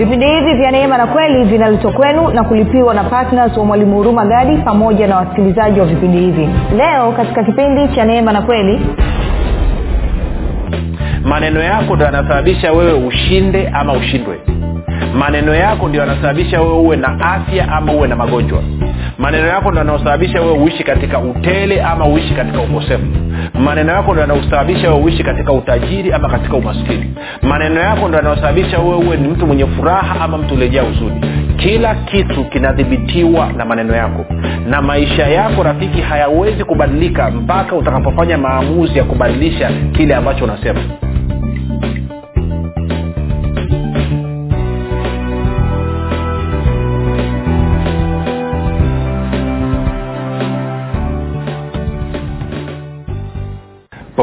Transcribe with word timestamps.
vipindi 0.00 0.26
hivi 0.26 0.54
vya 0.54 0.70
neema 0.70 0.98
na 0.98 1.06
kweli 1.06 1.44
vinaletwa 1.44 1.92
kwenu 1.92 2.28
na 2.30 2.44
kulipiwa 2.44 2.94
na 2.94 3.04
ptns 3.04 3.56
wa 3.56 3.64
mwalimu 3.64 3.96
huruma 3.96 4.24
gadi 4.26 4.56
pamoja 4.56 5.06
na 5.06 5.16
wasikilizaji 5.16 5.80
wa 5.80 5.86
vipindi 5.86 6.18
hivi. 6.18 6.48
Leo 6.76 7.12
katika 7.12 7.44
kipindi 7.44 7.88
cha 7.94 8.04
neema 8.04 8.32
na 8.32 8.42
kweli 8.42 8.80
maneno 11.24 11.60
yako 11.60 11.96
ndo 11.96 12.04
yanasababisha 12.04 12.72
wewe 12.72 12.92
ushinde 12.92 13.68
ama 13.72 13.92
ushindwe. 13.92 14.40
Maneno 15.18 15.54
yako 15.54 15.88
ndio 15.88 16.00
yanasababisha 16.00 16.60
wewe 16.60 16.74
uwe 16.78 16.96
na 16.96 17.20
afya 17.20 17.68
ama 17.72 17.92
uwe 17.92 18.08
na 18.08 18.16
magonjwa. 18.16 18.62
Maneno 19.18 19.46
yako 19.46 19.70
ndo 19.70 19.78
yanayosababisha 19.78 20.40
wewe 20.40 20.58
uishi 20.58 20.84
katika 20.84 21.18
utele 21.18 21.82
ama 21.82 22.06
uishi 22.06 22.34
katika 22.34 22.60
ukosefu 22.60 23.04
maneno 23.54 23.92
yako 23.92 24.12
ndo 24.12 24.20
yanaosababisha 24.20 24.88
wewe 24.90 25.02
uishi 25.02 25.24
katika 25.24 25.52
utajiri 25.52 26.12
ama 26.12 26.28
katika 26.28 26.56
umaskini. 26.56 27.14
Maneno 27.42 27.80
yako 27.80 28.08
ndo 28.08 28.16
yanaosababisha 28.16 28.78
wewe 28.78 29.16
ni 29.16 29.28
mtu 29.28 29.46
mwenye 29.46 29.66
furaha 29.66 30.20
ama 30.20 30.38
mtu 30.38 30.54
ulejea 30.54 30.82
huzuni. 30.82 31.20
Kila 31.56 31.94
kitu 31.94 32.44
kinadhibitiwa 32.44 33.52
na 33.56 33.64
maneno 33.64 33.94
yako. 33.94 34.24
Na 34.68 34.82
maisha 34.82 35.26
yako 35.26 35.62
rafiki 35.62 36.00
hayawezi 36.00 36.64
kubadilika 36.64 37.30
mpaka 37.30 37.76
utakapofanya 37.76 38.38
maamuzi 38.38 38.98
ya 38.98 39.04
kubadilisha 39.04 39.70
kile 39.92 40.14
ambacho 40.14 40.44
unasema 40.44 40.80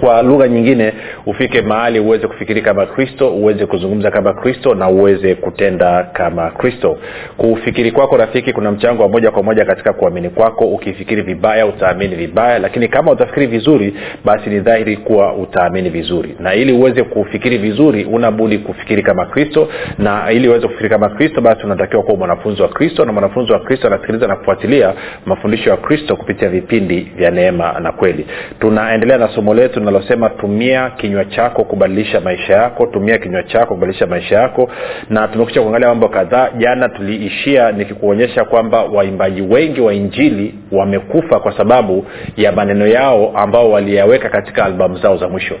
kwa 0.00 0.22
lugha 0.22 0.48
nyingine 0.48 0.92
ufike 1.26 1.62
mahali 1.62 2.00
uweze 2.00 2.26
kufikiri 2.26 2.62
kama 2.62 2.86
kristo 2.86 3.28
uweze 3.34 3.66
kuzungumza 3.66 4.10
kama 4.10 4.32
kristo 4.34 4.74
na 4.74 4.88
uweze 4.88 5.34
kutenda 5.34 6.02
kama 6.12 6.50
kristo. 6.50 6.98
Kufikiri 7.36 7.90
kwako 7.92 8.16
rafiki 8.16 8.52
kuna 8.52 8.70
mchango 8.70 9.02
wa 9.02 9.08
moja 9.08 9.30
kwa 9.30 9.42
moja 9.42 9.64
katika 9.64 9.92
kuamini 9.92 10.30
kwako. 10.30 10.64
Ukifikiri 10.64 11.22
vibaya 11.22 11.66
utaamini 11.66 12.16
vibaya 12.16 12.58
lakini 12.58 12.88
kama 12.88 13.12
utafikiri 13.12 13.46
vizuri 13.46 13.94
basi 14.24 14.50
ni 14.50 14.60
dhahiri 14.60 14.96
kuwa 14.96 15.34
utaamini 15.34 15.90
vizuri. 15.90 16.36
Na 16.40 16.54
ili 16.54 16.72
uweze 16.72 17.02
kufikiri 17.02 17.58
vizuri 17.58 18.04
unabudi 18.04 18.58
kufikiri 18.58 19.02
kama 19.02 19.26
kristo. 19.26 19.68
Na 19.98 20.32
ili 20.32 20.48
uweze 20.48 20.66
kufikiri 20.66 20.90
kama 20.90 21.08
kristo 21.08 21.40
basi 21.40 21.64
unatakiwa 21.66 22.02
kuwa 22.02 22.16
mwanafunzi 22.16 22.62
wa 22.62 22.68
kristo. 22.68 23.04
Na 23.04 23.12
mwanafunzi 23.12 23.52
wa 23.52 23.58
kristo 23.60 23.86
anasikiliza 23.86 24.26
na 24.26 24.36
kufuatilia 24.36 24.94
mafundisho 25.26 25.70
ya 25.70 25.76
kristo 25.76 26.16
kupitia 26.16 26.48
vipindi 26.48 27.00
vya 27.16 27.30
neema 27.30 27.80
na 27.80 27.92
kweli. 27.92 28.26
Tunaendelea 28.60 29.18
na 29.18 29.28
somo 29.28 29.54
letu 29.54 29.75
tunalosema 29.80 30.30
tumia 30.30 30.90
kinywa 30.90 31.24
chako 31.24 31.64
kubadilisha 31.64 32.20
maisha 32.20 32.52
yako 32.54 32.86
tumia 32.86 33.18
kinywa 33.18 33.42
chako 33.42 33.74
kubadilisha 33.74 34.06
maisha 34.06 34.36
yako. 34.36 34.70
Na 35.10 35.28
tumekucha 35.28 35.60
kuangalia 35.60 35.88
mambo 35.88 36.08
kadhaa. 36.08 36.50
Jana 36.58 36.88
tuliishia 36.88 37.72
nikikuonyesha 37.72 38.44
kwamba 38.44 38.82
waimbaji 38.84 39.42
wengi 39.42 39.80
wa 39.80 39.94
injili 39.94 40.54
wamekufa 40.72 41.40
kwa 41.40 41.56
sababu 41.56 42.06
ya 42.36 42.52
maneno 42.52 42.86
yao 42.86 43.32
ambao 43.36 43.70
waliyaweka 43.70 44.28
katika 44.28 44.64
albamu 44.64 44.98
zao 44.98 45.16
za 45.16 45.28
mwisho 45.28 45.54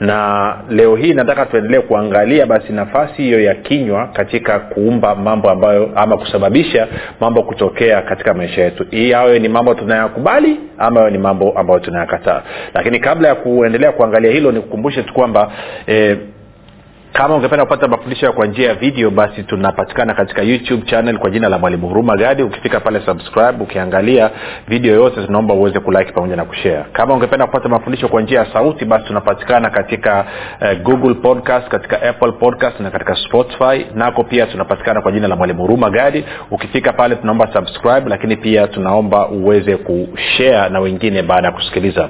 na 0.00 0.54
leo 0.70 0.96
hii 0.96 1.14
nataka 1.14 1.46
tuendelee 1.46 1.80
kuangalia 1.80 2.46
basi 2.46 2.72
nafasi 2.72 3.22
hiyo 3.22 3.40
ya 3.40 3.54
kinywa 3.54 4.06
katika 4.06 4.58
kuumba 4.58 5.14
mambo 5.14 5.50
ambayo 5.50 5.90
ama 5.94 6.16
kusababisha 6.18 6.88
mambo 7.20 7.42
kutokea 7.42 8.02
katika 8.02 8.34
maisha 8.34 8.64
yetu. 8.64 8.86
Hii 8.90 9.14
ayo 9.14 9.38
ni 9.38 9.48
mambo 9.48 9.74
tunayakubali 9.74 10.60
ama 10.78 11.00
ayo 11.00 11.10
ni 11.10 11.18
mambo 11.18 11.52
ambayo 11.52 11.80
tunayakataa. 11.80 12.42
Lakini 12.74 12.98
kabla 13.00 13.28
ya 13.28 13.34
kuendelea 13.34 13.92
kuangalia 13.92 14.30
hilo 14.32 14.52
nikukumbushe 14.52 15.02
tu 15.02 15.14
kwamba 15.14 15.52
eh, 15.86 16.18
kama 17.14 17.34
ungependa 17.34 17.64
kupata 17.64 17.88
mafundisho 17.88 18.32
kwa 18.32 18.46
njia 18.46 18.68
ya 18.68 18.74
video 18.74 19.10
basi 19.10 19.42
tunapatikana 19.42 20.14
katika 20.14 20.42
youtube 20.42 20.82
channel 20.86 21.18
kwa 21.18 21.30
jina 21.30 21.48
la 21.48 21.58
mwalimu 21.58 21.88
huruma 21.88 22.16
gadi. 22.16 22.42
Ukifika 22.42 22.80
pale 22.80 23.00
subscribe 23.00 23.62
ukiangalia 23.62 24.30
video 24.68 24.94
yote 24.94 25.22
tunaomba 25.26 25.54
uweze 25.54 25.80
kulike 25.80 26.12
pamoja 26.12 26.36
na 26.36 26.44
kushare. 26.44 26.84
Kama 26.92 27.14
ungependa 27.14 27.46
kupata 27.46 27.68
mafundisho 27.68 28.08
kwa 28.08 28.22
njia 28.22 28.38
ya 28.40 28.52
sauti 28.52 28.84
basi 28.84 29.04
tunapatikana 29.06 29.70
katika 29.70 30.24
uh, 30.60 30.82
google 30.82 31.14
podcast 31.14 31.68
katika 31.68 32.02
apple 32.02 32.32
podcast 32.32 32.80
na 32.80 32.90
katika 32.90 33.14
spotify. 33.16 33.86
Nako 33.94 34.24
pia 34.24 34.46
tunapatikana 34.46 35.00
kwa 35.02 35.12
jina 35.12 35.28
la 35.28 35.36
mwalimu 35.36 35.60
huruma 35.62 35.90
gadi. 35.90 36.24
Ukifika 36.50 36.92
pale 36.92 37.16
tunaomba 37.16 37.52
subscribe 37.52 38.08
lakini 38.10 38.36
pia 38.36 38.66
tunaomba 38.66 39.28
uweze 39.28 39.76
kushare 39.76 40.68
na 40.68 40.80
wengine 40.80 41.22
baada 41.22 41.46
ya 41.48 41.52
kusikiliza. 41.52 42.08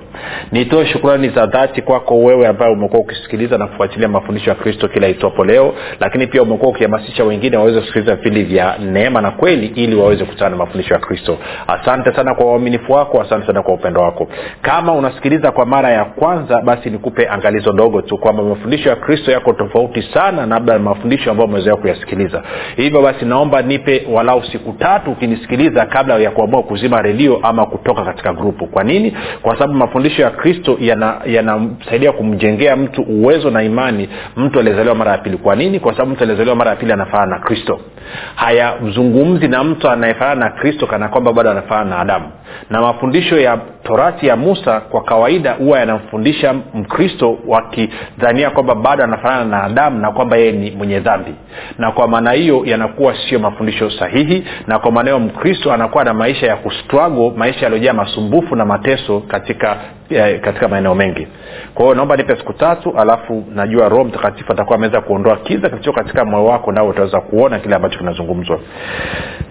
Nitoe 0.51 0.85
shukrani 0.85 1.29
za 1.29 1.45
dhati 1.45 1.81
kwako 1.81 2.17
wewe 2.19 2.47
ambaye 2.47 2.73
umekuwa 2.73 3.01
ukisikiliza 3.01 3.57
na 3.57 3.67
kufuatilia 3.67 4.07
mafundisho 4.07 4.49
ya 4.49 4.55
kristo 4.55 4.87
kila 4.87 5.07
itwapo 5.07 5.45
leo 5.45 5.73
lakini 5.99 6.27
pia 6.27 6.41
umekuwa 6.41 6.71
ukihamasisha 6.71 7.23
wengine 7.23 7.57
waweze 7.57 7.79
kusikiliza 7.79 8.15
vipindi 8.15 8.43
vya 8.43 8.77
neema 8.77 9.21
na 9.21 9.31
kweli 9.31 9.67
ili 9.67 9.95
waweze 9.95 10.23
kukutana 10.25 10.49
na 10.49 10.55
mafundisho 10.55 10.93
ya 10.93 10.99
kristo. 10.99 11.37
Asante 11.67 12.15
sana 12.15 12.35
kwa 12.35 12.45
uaminifu 12.45 12.91
wako 12.93 13.21
asante 13.21 13.47
sana 13.47 13.61
kwa 13.63 13.73
upendo 13.73 14.01
wako. 14.01 14.27
Kama 14.61 14.93
unasikiliza 14.93 15.51
kwa 15.51 15.65
mara 15.65 15.89
ya 15.89 16.05
kwanza 16.05 16.61
basi 16.61 16.89
nikupe 16.89 17.27
angalizo 17.29 17.73
ndogo 17.73 18.01
tu 18.01 18.17
kwamba 18.17 18.43
mafundisho 18.43 18.89
ya 18.89 18.95
kristo 18.95 19.31
yako 19.31 19.53
tofauti 19.53 20.01
sana 20.13 20.45
na 20.45 20.55
labda 20.55 20.79
mafundisho 20.79 21.31
ambayo 21.31 21.49
umezoea 21.49 21.75
kuyasikiliza. 21.75 22.43
Hivyo 22.75 23.01
basi 23.01 23.25
naomba 23.25 23.61
nipe 23.61 24.07
walau 24.11 24.43
siku 24.43 24.73
tatu 24.85 25.11
ukinisikiliza 25.11 25.85
kabla 25.85 26.17
ya 26.17 26.31
kuamua 26.31 26.63
kuzima 26.63 27.01
redio 27.01 27.39
ama 27.43 27.65
kutoka 27.65 28.05
katika 28.05 28.33
grupu. 28.33 28.67
Kwa 28.67 28.83
nini? 28.83 29.17
Kwa 29.41 29.53
sababu 29.53 29.73
mafundisho 29.73 30.21
ya 30.21 30.29
kristo 30.29 30.77
yanamsaidia 31.25 32.07
yana 32.09 32.17
kumjengea 32.17 32.75
mtu 32.75 33.01
uwezo 33.01 33.51
na 33.51 33.63
imani 33.63 34.09
mtu 34.37 34.59
aliyezaliwa 34.59 34.95
mara 34.95 35.11
ya 35.11 35.17
pili. 35.17 35.37
Kwa 35.37 35.55
nini? 35.55 35.79
Kwa 35.79 35.91
sababu 35.93 36.11
mtu 36.11 36.23
aliyezaliwa 36.23 36.55
mara 36.55 36.69
ya 36.71 36.75
pili 36.75 36.91
anafanana 36.93 37.35
na 37.37 37.39
kristo. 37.43 37.79
Hayazungumzi 38.35 39.47
na 39.47 39.63
mtu 39.63 39.89
anayefanana 39.89 40.45
na 40.45 40.51
kristo 40.51 40.87
kana 40.87 41.07
kwamba 41.07 41.33
bado 41.33 41.51
anafanana 41.51 41.89
na 41.89 41.99
adamu. 41.99 42.25
Na 42.69 42.81
mafundisho 42.81 43.39
ya 43.39 43.57
torati 43.83 44.27
ya 44.27 44.35
musa 44.35 44.79
kwa 44.79 45.03
kawaida 45.03 45.51
huwa 45.53 45.79
yanamfundisha 45.79 46.53
mkristo 46.73 47.37
wakidhania 47.47 48.49
kwamba 48.49 48.75
bado 48.75 49.03
anafanana 49.03 49.45
na 49.45 49.63
adamu 49.63 49.99
na 49.99 50.11
kwamba 50.11 50.37
yeye 50.37 50.51
ni 50.51 50.71
mwenye 50.71 50.99
dhambi. 50.99 51.31
Na 51.77 51.91
kwa 51.91 52.07
maana 52.07 52.31
hiyo 52.31 52.61
yanakuwa 52.65 53.15
sio 53.29 53.39
mafundisho 53.39 53.89
sahihi 53.91 54.43
na 54.67 54.74
kwa 54.79 54.91
maneo 54.91 55.19
mkristo 55.19 55.73
anakuwa 55.73 56.03
na 56.03 56.13
maisha 56.13 56.47
ya 56.47 56.55
kustrago 56.55 57.33
maisha 57.37 57.59
yaliyojaa 57.61 57.93
masumbufu 57.93 58.55
na 58.55 58.65
mateso 58.65 59.19
katika 59.19 59.77
eh, 60.09 60.39
katika 60.41 60.67
maeneo 60.67 60.95
mengi. 60.95 61.27
Kwa 61.73 61.85
hiyo 61.85 61.95
naomba 61.95 62.15
nipe 62.15 62.35
siku 62.35 62.53
tatu 62.53 62.93
alafu 62.97 63.43
najua 63.55 63.89
roho 63.89 64.03
mtakatifu 64.03 64.51
atakuwa 64.51 64.75
ameweza 64.77 65.01
kuondoa 65.01 65.37
kiza 65.37 65.69
kilicho 65.69 65.93
katika 65.93 66.25
moyo 66.25 66.45
wako 66.45 66.71
nao 66.71 66.87
utaweza 66.87 67.21
kuona 67.21 67.59
kile 67.59 67.75
ambacho 67.75 67.97
kinazungumzwa. 67.99 68.59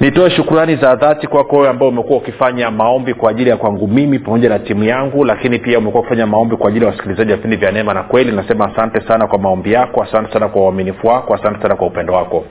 Nitoe 0.01 0.31
shukurani 0.31 0.77
za 0.77 0.97
dhati 0.97 1.27
kwako 1.27 1.57
wewe 1.57 1.69
ambao 1.69 1.89
umekuwa 1.89 2.19
ukifanya 2.19 2.71
maombi 2.71 3.15
kwa 3.15 3.31
ajili 3.31 3.51
ya 3.51 3.57
kwangu 3.57 3.89
mimi 3.89 4.19
pamoja 4.19 4.49
na 4.49 4.59
timu 4.59 4.85
yangu 4.85 5.25
lakini 5.25 5.59
pia 5.59 5.79
umekuwa 5.79 6.01
ukifanya 6.01 6.27
maombi 6.27 6.57
kwa 6.57 6.69
ajili 6.69 6.85
ya 6.85 6.91
wasikilizaji 6.91 7.31
wa 7.31 7.37
vipindi 7.37 7.57
vya 7.57 7.73
neema 7.73 7.95
na 7.95 8.03
kweli. 8.03 8.33
Nasema 8.33 8.73
asante 8.73 9.01
sana 9.09 9.27
kwa 9.27 9.39
maombi 9.39 9.73
yako 9.73 10.03
asante 10.03 10.33
sana 10.33 10.49
kwa 10.49 10.63
uaminifu 10.63 11.07
wako 11.07 11.35
asante 11.35 11.63
sana 11.63 11.77
kwa 11.77 11.87
upendo 11.87 12.15
wako. 12.15 12.45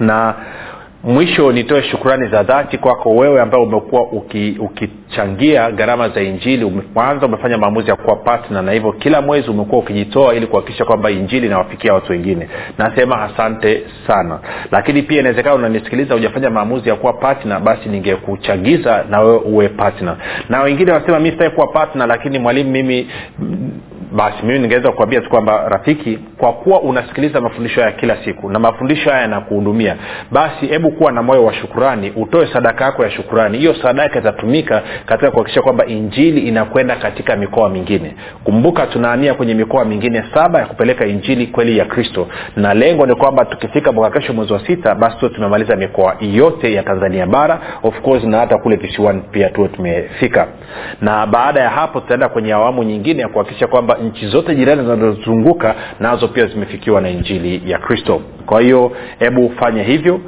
Na 0.00 0.34
mwisho 1.04 1.52
nitoe 1.52 1.82
shukrani 1.82 2.28
za 2.28 2.42
dhati 2.42 2.78
kwako 2.78 3.10
wewe 3.10 3.40
ambaye 3.40 3.64
umekuwa 3.64 4.02
ukichangia 4.60 5.66
uki 5.66 5.76
gharama 5.76 6.08
za 6.08 6.20
injili. 6.22 6.82
Kwanza 6.94 7.26
umefanya 7.26 7.58
maamuzi 7.58 7.90
ya 7.90 7.96
kuwa 7.96 8.16
patna 8.16 8.62
na 8.62 8.72
hivyo 8.72 8.92
kila 8.92 9.22
mwezi 9.22 9.50
umekuwa 9.50 9.78
ukijitoa 9.80 10.34
ili 10.34 10.46
kuhakikisha 10.46 10.84
kwamba 10.84 11.10
injili 11.10 11.46
inawafikia 11.46 11.94
watu 11.94 12.12
wengine. 12.12 12.48
Nasema 12.78 13.22
asante 13.22 13.82
sana. 14.06 14.38
Lakini 14.70 15.02
pia 15.02 15.20
inawezekana 15.20 15.54
unanisikiliza 15.54 16.14
hujafanya 16.14 16.50
maamuzi 16.50 16.88
ya 16.88 16.94
kuwa 16.94 17.12
patna 17.12 17.60
basi 17.60 17.88
ningekuchagiza 17.88 19.04
na 19.10 19.20
wewe 19.20 19.38
uwe 19.38 19.68
patna 19.68 20.16
na 20.48 20.62
wengine 20.62 20.92
wanasema 20.92 21.20
mi 21.20 21.30
sitaki 21.30 21.54
kuwa 21.54 21.66
patna 21.66 22.06
lakini 22.06 22.38
mwalimu 22.38 22.70
mimi 22.70 23.08
basi 24.12 24.46
mimi 24.46 24.58
ningeweza 24.58 24.92
kuambia 24.92 25.20
tu 25.20 25.30
kwamba 25.30 25.68
rafiki 25.68 26.18
kwa 26.38 26.52
kuwa 26.52 26.80
unasikiliza 26.80 27.40
mafundisho 27.40 27.80
haya 27.80 27.92
kila 27.92 28.24
siku 28.24 28.50
na 28.50 28.58
mafundisho 28.58 29.10
haya 29.10 29.22
yanakuhudumia 29.22 29.96
basi 30.30 30.66
hebu 30.66 30.90
kuwa 30.90 31.12
na 31.12 31.22
moyo 31.22 31.44
wa 31.44 31.54
shukurani 31.54 32.10
utoe 32.16 32.46
sadaka 32.52 32.84
yako 32.84 33.04
ya 33.04 33.10
shukurani. 33.10 33.58
Hiyo 33.58 33.74
sadaka 33.82 34.18
itatumika 34.18 34.82
katika 35.06 35.30
kuhakikisha 35.30 35.62
kwamba 35.62 35.86
injili 35.86 36.40
inakwenda 36.40 36.96
katika 36.96 37.36
mikoa 37.36 37.68
mingine. 37.68 38.14
Kumbuka 38.44 38.86
tunaania 38.86 39.34
kwenye 39.34 39.54
mikoa 39.54 39.84
mingine 39.84 40.24
saba 40.34 40.58
ya 40.58 40.66
kupeleka 40.66 41.06
injili 41.06 41.46
kweli 41.46 41.78
ya 41.78 41.84
kristo 41.84 42.28
na 42.56 42.74
lengo 42.74 43.06
ni 43.06 43.14
kwamba 43.14 43.44
tukifika 43.44 43.92
mwaka 43.92 44.20
kesho 44.20 44.32
mwezi 44.32 44.52
wa 44.52 44.66
sita 44.66 44.94
basi 44.94 45.16
tuwe 45.18 45.30
tumemaliza 45.30 45.76
mikoa 45.76 46.16
yote 46.20 46.72
ya 46.74 46.82
tanzania 46.82 47.26
bara 47.26 47.60
of 47.82 48.00
course 48.00 48.24
na 48.24 48.38
hata 48.38 48.58
kule 48.58 48.76
visiwani 48.76 49.22
pia 49.30 49.48
tuwe 49.50 49.68
tumefika. 49.68 50.48
Na 51.00 51.26
baada 51.26 51.60
ya 51.60 51.70
hapo 51.70 52.00
tutaenda 52.00 52.28
kwenye 52.28 52.52
awamu 52.52 52.82
nyingine 52.82 53.22
ya 53.22 53.28
kuhakikisha 53.28 53.66
kwamba 53.66 53.96
nchi 54.00 54.26
zote 54.26 54.54
jirani 54.54 54.82
zinazozunguka 54.82 55.74
nazo 56.00 56.28
pia 56.28 56.46
zimefikiwa 56.46 57.00
na 57.00 57.08
injili 57.10 57.70
ya 57.70 57.78
kristo. 57.78 58.22
Kwa 58.46 58.60
hiyo 58.60 58.92
hebu 59.18 59.52
fanye 59.58 59.82
hivyo. 59.82 60.20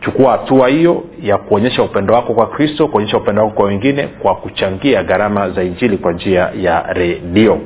Chukua 0.00 0.32
hatua 0.32 0.68
hiyo 0.68 1.04
ya 1.22 1.38
kuonyesha 1.38 1.82
upendo 1.82 2.14
wako 2.14 2.34
kwa 2.34 2.46
kristo 2.46 2.88
kuonyesha 2.88 3.16
upendo 3.16 3.42
wako 3.42 3.54
kwa 3.54 3.66
wengine 3.66 4.06
kwa 4.06 4.34
kuchangia 4.34 5.02
gharama 5.02 5.50
za 5.50 5.62
injili 5.62 5.96
kwa 5.98 6.12
njia 6.12 6.50
ya 6.60 6.82
redio 6.92 7.58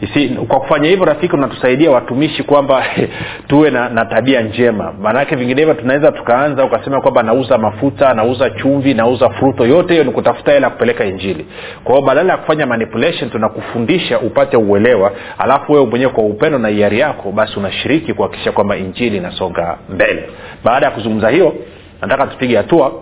Isi, 0.00 0.28
kwa 0.28 0.60
kufanya 0.60 0.88
hivyo 0.88 1.04
rafiki 1.04 1.34
unatusaidia 1.36 1.90
watumishi 1.90 2.42
kwamba 2.42 2.84
tuwe 3.48 3.70
na, 3.70 3.88
na 3.88 4.04
tabia 4.04 4.40
njema. 4.40 4.92
Maanake 5.00 5.36
vinginevyo 5.36 5.74
tunaweza 5.74 6.12
tukaanza 6.12 6.64
ukasema 6.64 7.00
kwamba 7.00 7.22
nauza 7.22 7.58
mafuta 7.58 8.14
nauza 8.14 8.50
chumvi 8.50 8.94
nauza 8.94 9.30
fruto 9.30 9.66
yote 9.66 9.92
hiyo 9.92 10.04
ni 10.04 10.10
kutafuta 10.10 10.52
hela 10.52 10.70
kupeleka 10.70 11.04
injili. 11.04 11.46
Kwa 11.84 11.94
hiyo 11.94 12.06
badala 12.06 12.32
ya 12.32 12.38
kufanya 12.38 12.66
manipulation 12.66 13.30
tunakufundisha 13.30 14.20
upate 14.20 14.56
uelewa 14.56 15.12
alafu 15.38 15.72
wewe 15.72 15.86
mwenyewe 15.86 16.12
kwa 16.12 16.24
upendo 16.24 16.58
na 16.58 16.68
hiari 16.68 16.98
yako 16.98 17.32
basi 17.32 17.58
unashiriki 17.58 18.14
kuhakikisha 18.14 18.52
kwamba 18.52 18.76
injili 18.76 19.16
inasonga 19.16 19.78
mbele. 19.88 20.28
Baada 20.64 20.86
ya 20.86 20.92
kuzungumza 20.92 21.28
hiyo 21.28 21.54
nataka 22.00 22.26
tupige 22.26 22.56
hatua. 22.56 22.92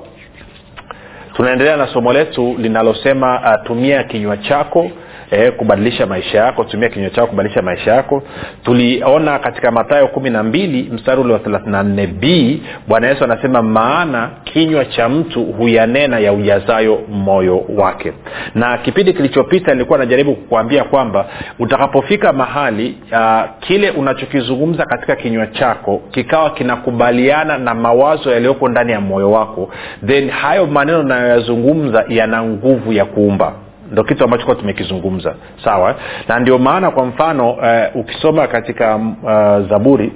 Tunaendelea 1.37 1.77
na 1.77 1.87
somo 1.87 2.13
letu 2.13 2.55
linalosema 2.59 3.41
uh, 3.41 3.67
tumia 3.67 4.03
kinywa 4.05 4.37
chako 4.37 4.91
e, 5.31 5.51
kubadilisha 5.51 6.07
maisha 6.07 6.39
yako 6.39 6.65
tumia 6.65 6.89
kinywa 6.89 7.11
chako 7.11 7.27
kubadilisha 7.27 7.63
maisha 7.63 7.93
yako. 7.95 8.23
Tuliona 8.65 9.39
katika 9.39 9.71
matayo 9.71 10.09
kumi 10.09 10.31
na 10.31 10.43
mbili 10.43 10.91
mstari 10.93 11.21
ule 11.21 11.33
wa 11.33 11.39
thelathina 11.39 11.83
nne 11.83 12.07
b 12.07 12.61
bwana 12.89 13.09
yesu 13.09 13.25
anasema 13.25 13.63
maana 13.63 14.31
kinywa 14.45 14.85
cha 14.85 15.09
mtu 15.09 15.45
huyanena 15.45 16.19
ya 16.19 16.33
ujazayo 16.33 17.01
moyo 17.09 17.65
wake. 17.77 18.13
Na 18.55 18.79
kipindi 18.79 19.13
kilichopita 19.13 19.73
nilikuwa 19.75 19.99
najaribu 19.99 20.35
kukuambia 20.35 20.85
kwamba 20.85 21.27
utakapofika 21.59 22.33
mahali 22.33 22.99
uh, 23.13 23.43
kile 23.61 23.91
unachokizungumza 23.91 24.85
katika 24.85 25.17
kinywa 25.17 25.47
chako 25.47 26.03
kikawa 26.11 26.51
kinakubaliana 26.51 27.59
na 27.59 27.75
mawazo 27.75 28.31
yaliyoko 28.33 28.69
ndani 28.69 28.93
ya 28.93 29.01
moyo 29.01 29.31
wako 29.31 29.71
then 30.07 30.31
hayo 30.31 30.67
maneno 30.67 31.01
unayoyazungumza 31.01 32.05
yana 32.09 32.43
nguvu 32.43 32.93
ya 32.93 33.05
kuumba 33.05 33.53
ndo 33.93 34.05
kitu 34.05 34.25
ambacho 34.25 34.45
kuwa 34.45 34.57
tumekizungumza. 34.57 35.35
Sawa? 35.65 35.95
Na 36.29 36.39
ndio 36.39 36.59
maana 36.59 36.91
kwa 36.91 37.07
mfano 37.07 37.51
uh, 37.53 37.61
ukisoma 38.01 38.47
katika 38.47 38.97
uh, 38.97 39.69
zaburi 39.69 40.13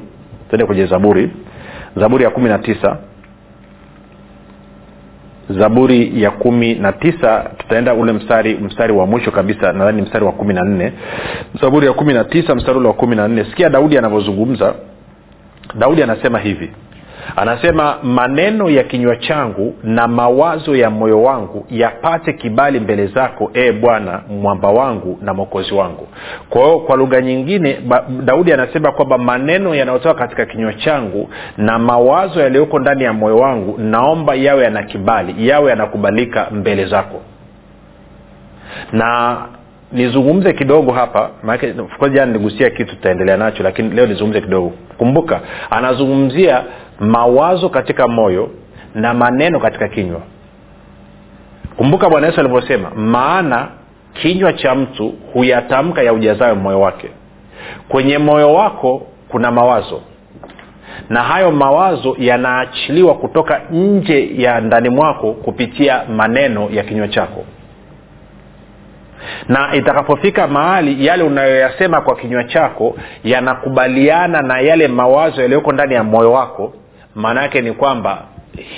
tuende 0.49 0.67
kwenye 0.67 0.87
zaburi 0.87 1.31
zaburi 1.97 2.25
ya 2.25 2.31
kumi 2.31 2.49
na 2.49 2.59
tisa. 2.59 2.97
Zaburi 5.51 6.23
ya 6.23 6.31
kumi 6.31 6.75
na 6.75 6.93
tisa 6.93 7.51
tutaenda 7.59 7.95
ule 7.95 8.13
mstari 8.13 8.55
mstari 8.55 8.93
wa 8.93 9.07
mwisho 9.07 9.31
kabisa 9.31 9.73
nadhani 9.73 10.03
mstari 10.03 10.25
wa 10.25 10.33
kumi 10.33 10.55
na 10.55 10.63
nne. 10.63 10.93
Zaburi 11.61 11.87
ya 11.87 11.93
kumi 11.93 12.15
na 12.15 12.25
tisa 12.25 12.55
mstari 12.55 12.79
ule 12.79 12.89
wa 12.89 12.95
kumi 12.95 13.17
na 13.17 13.29
nne. 13.29 13.45
Sikia 13.45 13.69
daudi 13.71 13.99
anavyozungumza. 13.99 14.75
Daudi 15.79 16.03
anasema 16.03 16.39
hivi 16.39 16.71
anasema 17.37 17.97
maneno 18.03 18.71
ya 18.71 18.85
kinywa 18.85 19.17
changu 19.17 19.75
na 19.85 20.09
mawazo 20.09 20.77
ya 20.77 20.91
moyo 20.91 21.23
wangu 21.23 21.67
yapate 21.71 22.33
kibali 22.33 22.81
mbele 22.81 23.07
zako 23.07 23.51
e 23.55 23.73
bwana 23.73 24.21
mwamba 24.29 24.69
wangu 24.69 25.19
na 25.23 25.35
mwokozi 25.35 25.75
wangu. 25.75 26.09
Kwa 26.51 26.63
hiyo 26.65 26.79
kwa 26.79 26.97
lugha 26.97 27.21
nyingine 27.21 27.79
ba, 27.87 28.05
daudi 28.25 28.53
anasema 28.53 28.93
kwamba 28.93 29.19
maneno 29.19 29.75
yanayotoka 29.75 30.15
katika 30.15 30.47
kinywa 30.47 30.75
changu 30.75 31.31
na 31.57 31.79
mawazo 31.79 32.41
yaliyoko 32.41 32.79
ndani 32.79 33.05
ya 33.05 33.13
moyo 33.13 33.37
wangu 33.37 33.79
naomba 33.79 34.35
yawe 34.35 34.65
yana 34.65 34.83
kibali 34.83 35.49
yawe 35.49 35.71
yanakubalika 35.71 36.47
mbele 36.51 36.85
zako. 36.87 37.21
Na 38.93 39.37
nizungumze 39.93 40.53
kidogo 40.53 40.93
hapa 40.93 41.31
jana 42.13 42.33
nigusia 42.33 42.71
kitu 42.71 42.91
tutaendelea 42.97 43.37
nacho 43.37 43.63
lakini 43.63 43.91
leo 43.91 44.07
nizungumze 44.07 44.41
kidogo. 44.41 44.73
Kumbuka 44.99 45.41
anazungumzia 45.71 46.65
mawazo 47.01 47.69
katika 47.69 48.09
moyo 48.09 48.51
na 48.95 49.15
maneno 49.15 49.61
katika 49.61 49.89
kinywa. 49.89 50.21
Kumbuka 51.77 52.11
bwana 52.11 52.27
yesu 52.27 52.41
alivyosema 52.41 52.91
maana 52.91 53.69
kinywa 54.13 54.53
cha 54.53 54.75
mtu 54.75 55.15
huyatamka 55.33 56.03
ya 56.03 56.13
ujazayo 56.13 56.55
moyo 56.55 56.81
wake. 56.81 57.09
Kwenye 57.89 58.19
moyo 58.19 58.55
wako 58.55 59.07
kuna 59.29 59.51
mawazo 59.51 60.01
na 61.09 61.23
hayo 61.23 61.51
mawazo 61.51 62.17
yanaachiliwa 62.19 63.15
kutoka 63.15 63.61
nje 63.71 64.31
ya 64.43 64.61
ndani 64.61 64.89
mwako 64.89 65.33
kupitia 65.33 66.03
maneno 66.17 66.69
ya 66.71 66.83
kinywa 66.83 67.09
chako 67.09 67.45
na 69.49 69.75
itakapofika 69.75 70.47
mahali 70.47 71.07
yale 71.07 71.23
unayoyasema 71.23 72.01
kwa 72.01 72.17
kinywa 72.17 72.45
chako 72.45 72.97
yanakubaliana 73.25 74.43
na 74.43 74.61
yale 74.61 74.89
mawazo 74.89 75.43
yaliyoko 75.43 75.73
ndani 75.73 75.95
ya 75.95 76.05
moyo 76.05 76.33
wako. 76.33 76.73
Maana 77.15 77.43
yake 77.43 77.61
ni 77.61 77.73
kwamba 77.73 78.23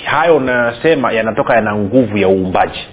hayo 0.05 0.35
unayoyasema 0.37 1.11
yanatoka 1.11 1.55
yana 1.55 1.75
nguvu 1.75 2.17
ya 2.17 2.27
uumbaji. 2.27 2.87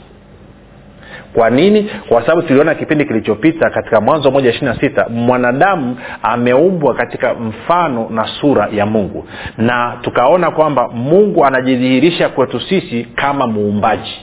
Kwa 1.35 1.51
nini? 1.51 1.91
Kwa 2.09 2.23
sababu 2.23 2.43
tuliona 2.43 2.75
kipindi 2.75 3.05
kilichopita 3.05 3.71
katika 3.71 4.01
mwanzo 4.01 4.31
moja 4.31 4.51
ishiri 4.51 4.67
na 4.67 4.81
sita 4.81 5.07
mwanadamu 5.09 5.97
ameumbwa 6.23 6.95
katika 6.95 7.35
mfano 7.35 8.07
na 8.11 8.27
sura 8.41 8.69
ya 8.73 8.87
mungu. 8.87 9.29
Na 9.59 9.99
tukaona 10.03 10.51
kwamba 10.51 10.89
mungu 10.89 11.45
anajidhihirisha 11.47 12.29
kwetu 12.29 12.61
sisi 12.61 13.05
kama 13.15 13.47
muumbaji 13.47 14.21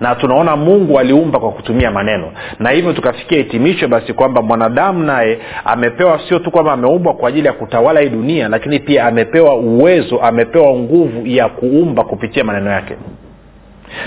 na 0.00 0.14
tunaona 0.14 0.56
mungu 0.56 0.98
aliumba 0.98 1.40
kwa 1.40 1.52
kutumia 1.52 1.90
maneno. 1.90 2.32
Na 2.58 2.70
hivyo 2.70 2.92
tukafikia 2.92 3.38
hitimisho 3.38 3.88
basi 3.88 4.12
kwamba 4.12 4.42
mwanadamu 4.42 5.02
naye 5.04 5.38
amepewa 5.64 6.20
sio 6.28 6.38
tu 6.38 6.50
kwamba 6.50 6.72
ameumbwa 6.72 7.14
kwa 7.14 7.28
ajili 7.28 7.46
ya 7.46 7.52
kutawala 7.52 8.00
hii 8.00 8.08
dunia 8.08 8.48
lakini 8.48 8.78
pia 8.78 9.06
amepewa 9.06 9.54
uwezo 9.54 10.18
amepewa 10.20 10.74
nguvu 10.74 11.26
ya 11.26 11.48
kuumba 11.48 12.04
kupitia 12.04 12.44
maneno 12.44 12.70
yake. 12.70 12.94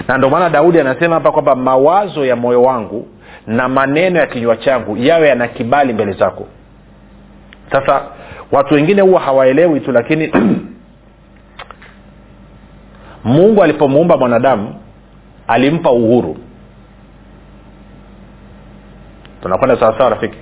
Na 0.08 0.18
ndio 0.18 0.30
maana 0.30 0.50
daudi 0.50 0.80
anasema 0.80 1.16
hapa 1.16 1.32
kwamba 1.32 1.56
mawazo 1.56 2.26
ya 2.26 2.36
moyo 2.36 2.62
wangu 2.62 3.08
na 3.48 3.70
maneno 3.70 4.20
ya 4.20 4.28
kinywa 4.28 4.58
changu 4.58 4.98
yawe 4.98 5.28
yana 5.28 5.48
kibali 5.48 5.94
mbele 5.94 6.12
zako. 6.12 6.48
Sasa 7.72 8.02
watu 8.52 8.74
wengine 8.74 9.02
huwa 9.02 9.20
hawaelewi 9.22 9.80
tu 9.80 9.92
lakini 9.92 10.32
mungu 13.24 13.64
alipomuumba 13.64 14.18
mwanadamu 14.18 14.76
alimpa 15.48 15.92
uhuru. 15.92 16.38
Tunakwenda 19.42 19.80
sawasawa 19.80 20.10
rafiki? 20.10 20.38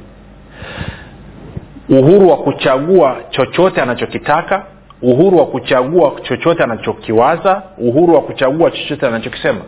Uhuru 1.90 2.30
wa 2.30 2.38
kuchagua 2.38 3.18
chochote 3.30 3.82
anachokitaka 3.82 4.66
uhuru 5.02 5.38
wa 5.38 5.46
kuchagua 5.46 6.12
chochote 6.22 6.64
anachokiwaza 6.64 7.64
uhuru 7.78 8.14
wa 8.16 8.22
kuchagua 8.22 8.72
chochote 8.72 9.08
anachokisema. 9.08 9.62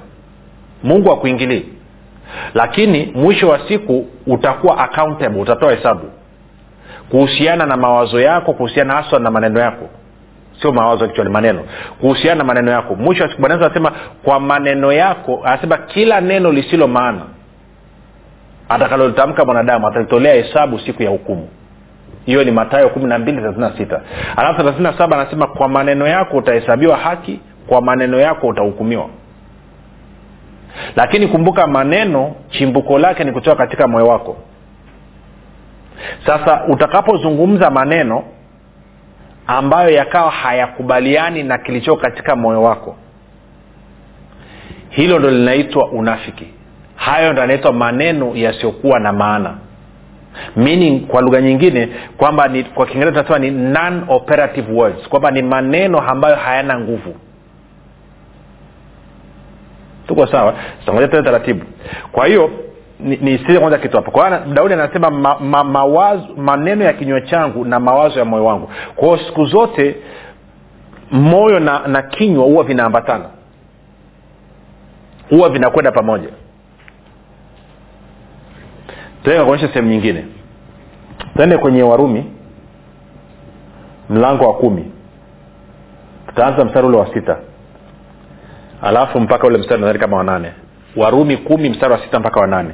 Mungu 0.84 1.12
akuingilii. 1.12 1.66
Lakini 2.54 3.12
mwisho 3.16 3.50
wa 3.50 3.68
siku 3.68 4.06
utakuwa 4.28 4.78
accountable 4.78 5.42
utatoa 5.42 5.72
hesabu. 5.76 6.06
Kuhusiana 7.10 7.66
na 7.66 7.78
mawazo 7.78 8.20
yako 8.22 8.54
kuhusiana 8.54 8.94
haswa 8.94 9.20
na 9.20 9.32
maneno 9.32 9.60
yako 9.60 9.90
sio 10.62 10.72
mawazo 10.72 11.08
kichwani 11.08 11.30
maneno. 11.32 11.64
Kuhusiana 12.02 12.36
na 12.36 12.44
maneno 12.44 12.72
yako. 12.72 12.96
Mwisho 12.96 13.24
wa 13.24 13.50
anasema 13.50 13.92
kwa 14.24 14.40
maneno 14.40 14.92
yako 14.94 15.42
anasema 15.46 15.78
kila 15.78 16.22
neno 16.22 16.52
lisilo 16.52 16.88
maana 16.88 17.22
atakalolitamka 18.70 19.46
mwanadamu 19.46 19.88
atalitolea 19.88 20.34
hesabu 20.34 20.80
siku 20.80 21.04
ya 21.04 21.10
hukumu. 21.10 21.50
Hiyo 22.26 22.44
ni 22.44 22.52
matayo 22.52 22.90
kumi 22.90 23.06
na 23.06 23.20
mbili 23.20 23.38
thelathini 23.38 23.72
sita. 23.78 24.02
Alafu 24.36 24.58
thelathini 24.60 24.90
saba 24.98 25.22
anasema 25.22 25.48
kwa 25.48 25.68
maneno 25.70 26.08
yako 26.08 26.38
utahesabiwa 26.38 26.98
haki 26.98 27.40
kwa 27.68 27.82
maneno 27.82 28.20
yako 28.20 28.48
utahukumiwa. 28.48 29.10
Lakini 30.96 31.28
kumbuka 31.28 31.68
maneno 31.68 32.36
chimbuko 32.50 33.00
lake 33.00 33.24
ni 33.24 33.32
kutoka 33.32 33.56
katika 33.58 33.88
moyo 33.88 34.08
wako. 34.08 34.38
Sasa 36.26 36.64
utakapozungumza 36.68 37.70
maneno 37.70 38.24
ambayo 39.48 39.90
yakawa 39.90 40.32
hayakubaliani 40.32 41.44
na 41.44 41.58
kilichoko 41.58 42.02
katika 42.02 42.36
moyo 42.36 42.64
wako. 42.64 42.96
Hilo 44.90 45.20
ndo 45.20 45.30
linaitwa 45.32 45.88
unafiki. 45.92 46.48
Hayo 46.96 47.32
ndo 47.32 47.42
yanaitwa 47.42 47.74
maneno 47.74 48.32
yasiyokuwa 48.36 49.00
na 49.00 49.14
maana. 49.14 49.58
Meaning 50.56 51.08
kwa 51.08 51.22
lugha 51.22 51.42
nyingine 51.42 51.90
kwamba 52.18 52.48
ni 52.48 52.64
kwa 52.64 52.86
kiingereza 52.86 53.24
tunasema 53.24 53.40
ni 53.40 53.52
non 53.52 54.04
operative 54.08 54.72
words 54.74 55.10
kwamba 55.10 55.32
ni 55.32 55.42
maneno 55.42 56.00
ambayo 56.00 56.36
hayana 56.36 56.80
nguvu. 56.80 57.16
Tuko 60.08 60.28
sawa? 60.28 60.54
Tutangoja 60.80 61.08
tena 61.08 61.24
taratibu. 61.24 61.66
Kwa 62.12 62.28
hiyo 62.28 62.52
nisije 63.04 63.60
kwanza 63.60 63.78
kitu 63.78 63.98
hapo. 63.98 64.12
Kwa 64.12 64.40
daudi 64.40 64.74
anasema 64.74 65.10
ma, 65.10 65.40
ma, 65.40 65.64
mawazo, 65.64 66.28
maneno 66.38 66.84
ya 66.86 66.94
kinywa 66.94 67.22
changu 67.22 67.66
na 67.66 67.80
mawazo 67.80 68.20
ya 68.20 68.26
moyo 68.26 68.46
wangu. 68.46 68.70
Kwa 68.96 69.08
hiyo 69.08 69.20
siku 69.28 69.46
zote 69.46 69.96
moyo 71.12 71.60
na, 71.60 71.88
na 71.88 72.02
kinywa 72.02 72.46
huwa 72.46 72.64
vinaambatana. 72.64 73.26
Huwa 75.30 75.50
vinakwenda 75.50 75.92
pamoja. 75.92 76.30
Tuenda 79.24 79.46
kuonyesha 79.46 79.68
sehemu 79.68 79.90
nyingine. 79.90 80.26
Tuende 81.36 81.58
kwenye 81.58 81.84
warumi 81.84 82.26
mlango 84.10 84.46
wa 84.48 84.54
kumi. 84.54 84.92
Tutaanza 86.28 86.66
mstari 86.66 86.88
ule 86.88 86.98
wa 86.98 87.14
sita. 87.14 87.38
Alafu 88.82 89.20
mpaka 89.20 89.48
ule 89.48 89.58
mstari 89.58 89.82
nadhani 89.82 90.00
kama 90.00 90.18
wanane 90.18 90.52
warumi 90.96 91.38
kumi 91.38 91.70
mstari 91.70 91.94
wa 91.94 92.00
sita 92.00 92.20
mpaka 92.20 92.40
wanane 92.40 92.70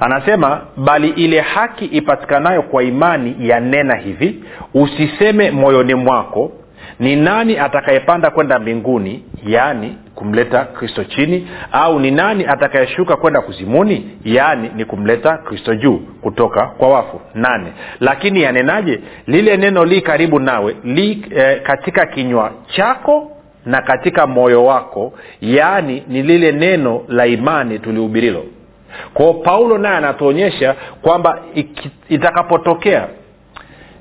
anasema 0.00 0.60
bali 0.76 1.08
ile 1.08 1.40
haki 1.40 1.84
ipatikanayo 1.84 2.62
kwa 2.62 2.82
imani 2.82 3.36
yanena 3.40 3.96
hivi 3.96 4.44
usiseme 4.74 5.50
moyoni 5.50 5.94
mwako 5.94 6.52
ni 7.00 7.16
nani 7.16 7.58
atakayepanda 7.58 8.30
kwenda 8.30 8.58
mbinguni 8.58 9.24
yaani 9.46 9.98
kumleta 10.14 10.64
kristo 10.64 11.04
chini 11.04 11.48
au 11.72 12.00
ni 12.00 12.10
nani 12.10 12.46
atakayeshuka 12.46 13.16
kwenda 13.16 13.40
kuzimuni 13.40 14.10
yaani 14.24 14.70
ni 14.76 14.84
kumleta 14.84 15.38
kristo 15.38 15.74
juu 15.74 15.96
kutoka 15.98 16.66
kwa 16.66 16.88
wafu? 16.88 17.20
Nane. 17.34 17.72
Lakini 18.00 18.42
yanenaje? 18.42 19.00
Lile 19.26 19.56
neno 19.56 19.84
li 19.84 20.00
karibu 20.00 20.40
nawe 20.40 20.76
li 20.84 21.26
eh, 21.36 21.62
katika 21.62 22.06
kinywa 22.06 22.52
chako 22.66 23.35
na 23.66 23.82
katika 23.82 24.26
moyo 24.26 24.64
wako 24.64 25.12
yaani 25.40 26.02
ni 26.08 26.22
lile 26.22 26.52
neno 26.52 27.02
la 27.08 27.26
imani 27.26 27.78
tulihubirilo. 27.78 28.44
Kwao 29.14 29.34
paulo 29.34 29.78
naye 29.78 29.96
anatuonyesha 29.96 30.74
kwamba 31.02 31.38
itakapotokea 32.08 33.06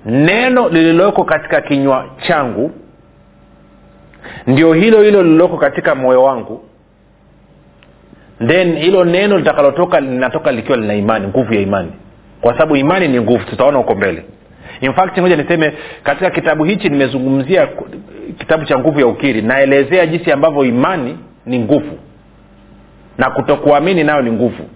neno 0.06 0.70
lililoko 0.70 1.24
katika 1.24 1.62
kinywa 1.62 2.06
changu 2.28 2.72
ndio 4.48 4.74
hilo 4.74 5.02
hilo 5.02 5.24
lililoko 5.24 5.58
katika 5.58 5.96
moyo 5.96 6.24
wangu 6.24 6.64
then 8.48 8.76
hilo 8.78 9.06
neno 9.06 9.38
litakalotoka 9.38 10.00
linatoka 10.00 10.52
likiwa 10.52 10.78
lina 10.78 10.96
imani 10.96 11.28
nguvu 11.28 11.54
ya 11.54 11.62
imani. 11.62 11.92
Kwa 12.42 12.54
sababu 12.54 12.76
imani 12.76 13.08
ni 13.08 13.22
nguvu 13.22 13.44
tutaona 13.46 13.78
huko 13.78 13.96
mbele. 13.96 14.26
In 14.82 14.94
fact 14.94 15.20
ngoja 15.20 15.36
niseme 15.36 15.74
katika 16.04 16.30
kitabu 16.30 16.64
hichi 16.64 16.90
nimezungumzia 16.90 17.68
kitabu 18.40 18.66
cha 18.66 18.80
nguvu 18.80 19.00
ya 19.00 19.08
ukiri 19.08 19.42
naelezea 19.42 20.06
jinsi 20.06 20.32
ambavyo 20.32 20.66
imani 20.66 21.18
ni 21.46 21.60
nguvu 21.60 21.98
na 23.18 23.30
kutokuamini 23.30 24.04
nayo 24.04 24.22
ni 24.22 24.32
nguvu. 24.32 24.70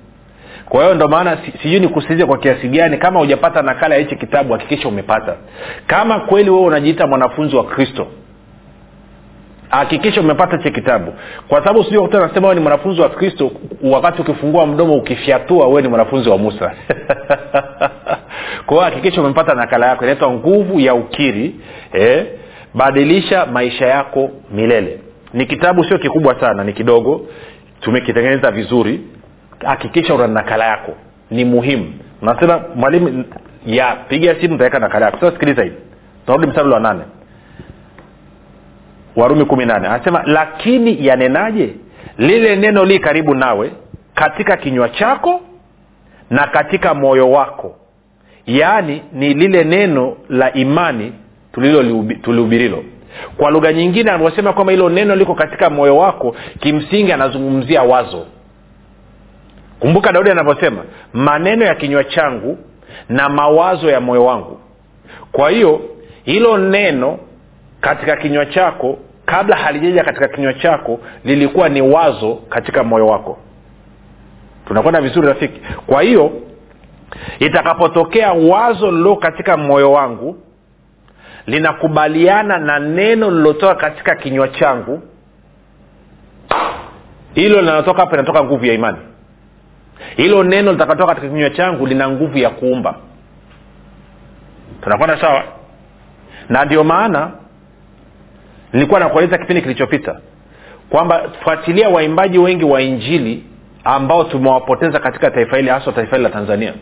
Kwa 0.69 0.81
hiyo 0.83 0.95
ndo 0.95 1.07
maana 1.07 1.37
sijui 1.61 1.79
nikusize 1.79 2.25
kwa 2.25 2.37
kiasi 2.37 2.67
gani 2.67 2.97
kama 2.97 3.19
hujapata 3.19 3.61
nakala 3.61 3.95
ya 3.95 4.01
hichi 4.01 4.15
kitabu 4.15 4.53
hakikisha 4.53 4.87
umepata. 4.87 5.35
Kama 5.87 6.19
kweli 6.19 6.49
wewe 6.49 6.63
unajiita 6.65 7.07
mwanafunzi 7.07 7.55
wa 7.55 7.63
kristo 7.63 8.07
hakikisha 9.69 10.21
umepata 10.21 10.57
hichi 10.57 10.71
kitabu. 10.71 11.13
Kwa 11.47 11.59
sababu 11.59 11.83
sijui 11.83 12.07
nasema 12.07 12.47
wewe 12.47 12.55
ni 12.55 12.61
mwanafunzi 12.61 13.01
wa 13.01 13.09
kristo 13.09 13.51
wakati 13.83 14.21
ukifungua 14.21 14.65
mdomo 14.67 14.93
ukifyatua 14.95 15.67
wewe 15.67 15.81
ni 15.81 15.87
mwanafunzi 15.87 16.29
wa 16.29 16.37
musa. 16.37 16.71
Kwa 18.65 18.77
hiyo 18.77 18.81
hakikisha 18.81 19.21
umepata 19.21 19.53
nakala 19.53 19.87
yako 19.87 20.03
inaitwa 20.03 20.31
nguvu 20.31 20.79
ya 20.79 20.93
ukiri 20.93 21.55
eh, 21.93 22.25
badilisha 22.73 23.45
maisha 23.45 23.85
yako 23.87 24.29
milele. 24.51 24.99
Ni 25.33 25.45
kitabu 25.45 25.83
sio 25.83 25.97
kikubwa 25.97 26.39
sana 26.39 26.63
ni 26.63 26.73
kidogo. 26.73 27.27
Tumekitengeneza 27.81 28.51
vizuri. 28.51 29.01
Hakikisha 29.65 30.13
una 30.15 30.27
nakala 30.27 30.65
yako. 30.65 30.93
Ni 31.31 31.45
muhimu. 31.45 31.93
Nasema 32.21 32.61
mwalimu 32.75 33.23
ya 33.65 33.95
piga 33.95 34.35
simu 34.41 34.55
utaweka 34.55 34.79
nakala 34.79 35.05
yako. 35.05 35.17
Sasa 35.19 35.31
sikiliza 35.31 35.63
hivi. 35.63 35.75
Tunarudi 36.25 36.47
mstari 36.47 36.69
wa 36.69 36.79
nane. 36.79 37.01
Warumi 39.15 39.45
kumi 39.45 39.65
nane. 39.65 39.87
Anasema 39.87 40.23
lakini 40.25 41.05
yanenaje? 41.07 41.73
Lile 42.17 42.55
neno 42.55 42.85
li 42.85 42.99
karibu 42.99 43.35
nawe 43.35 43.71
katika 44.15 44.57
kinywa 44.57 44.89
chako 44.89 45.41
na 46.29 46.47
katika 46.47 46.93
moyo 46.93 47.31
wako. 47.31 47.75
Yaani 48.45 49.01
ni 49.13 49.33
lile 49.33 49.63
neno 49.63 50.17
la 50.29 50.53
imani 50.53 51.13
tulihubirilo. 52.21 52.83
Kwa 53.37 53.51
lugha 53.51 53.73
nyingine 53.73 54.09
anavyosema 54.11 54.53
kwamba 54.53 54.71
hilo 54.73 54.89
neno 54.89 55.15
liko 55.15 55.35
katika 55.35 55.69
moyo 55.69 55.97
wako 55.97 56.35
kimsingi 56.59 57.11
anazungumzia 57.11 57.83
wazo. 57.83 58.25
Kumbuka 59.79 60.11
daudi 60.11 60.29
anavyosema 60.31 60.83
maneno 61.13 61.65
ya 61.65 61.75
kinywa 61.75 62.03
changu 62.03 62.57
na 63.09 63.29
mawazo 63.29 63.89
ya 63.89 64.01
moyo 64.01 64.25
wangu. 64.25 64.59
Kwa 65.31 65.49
hiyo 65.49 65.81
hilo 66.23 66.57
neno 66.57 67.19
katika 67.81 68.15
kinywa 68.15 68.45
chako 68.45 68.97
kabla 69.25 69.55
halijaja 69.55 70.03
katika 70.03 70.27
kinywa 70.27 70.53
chako 70.53 70.99
lilikuwa 71.23 71.69
ni 71.69 71.81
wazo 71.81 72.35
katika 72.49 72.83
moyo 72.83 73.07
wako. 73.07 73.37
Tunakwenda 74.67 75.01
vizuri 75.01 75.27
rafiki? 75.27 75.61
Kwa 75.87 76.01
hiyo 76.01 76.31
itakapotokea 77.39 78.31
wazo 78.33 78.91
lilo 78.91 79.15
katika 79.15 79.57
moyo 79.57 79.91
wangu 79.91 80.37
linakubaliana 81.49 82.57
na 82.57 82.79
neno 82.79 83.31
lilotoka 83.31 83.75
katika 83.75 84.15
kinywa 84.15 84.47
changu. 84.47 85.01
Hilo 87.33 87.59
linalotoka 87.61 88.01
hapa 88.01 88.13
inatoka 88.15 88.43
nguvu 88.43 88.65
ya 88.65 88.73
imani. 88.73 88.97
Hilo 90.15 90.43
neno 90.43 90.71
litakatoka 90.71 91.07
katika 91.07 91.27
kinywa 91.27 91.49
changu 91.49 91.85
lina 91.87 92.09
nguvu 92.09 92.37
ya 92.37 92.49
kuumba. 92.49 92.95
Tunakwenda 94.81 95.21
sawa? 95.21 95.43
Na 96.49 96.65
ndio 96.65 96.83
maana 96.83 97.31
nilikuwa 98.73 98.99
nakueleza 98.99 99.37
kipindi 99.37 99.61
kilichopita 99.61 100.19
kwamba 100.89 101.29
fuatilia 101.43 101.89
waimbaji 101.89 102.37
wengi 102.39 102.65
wa 102.65 102.81
injili 102.81 103.43
ambao 103.83 104.23
tumewapoteza 104.23 104.99
katika 104.99 105.31
taifa 105.31 105.57
hili 105.57 105.69
haswa 105.69 105.93
taifa 105.93 106.15
hili 106.15 106.23
la 106.23 106.29
tanzania 106.29 106.73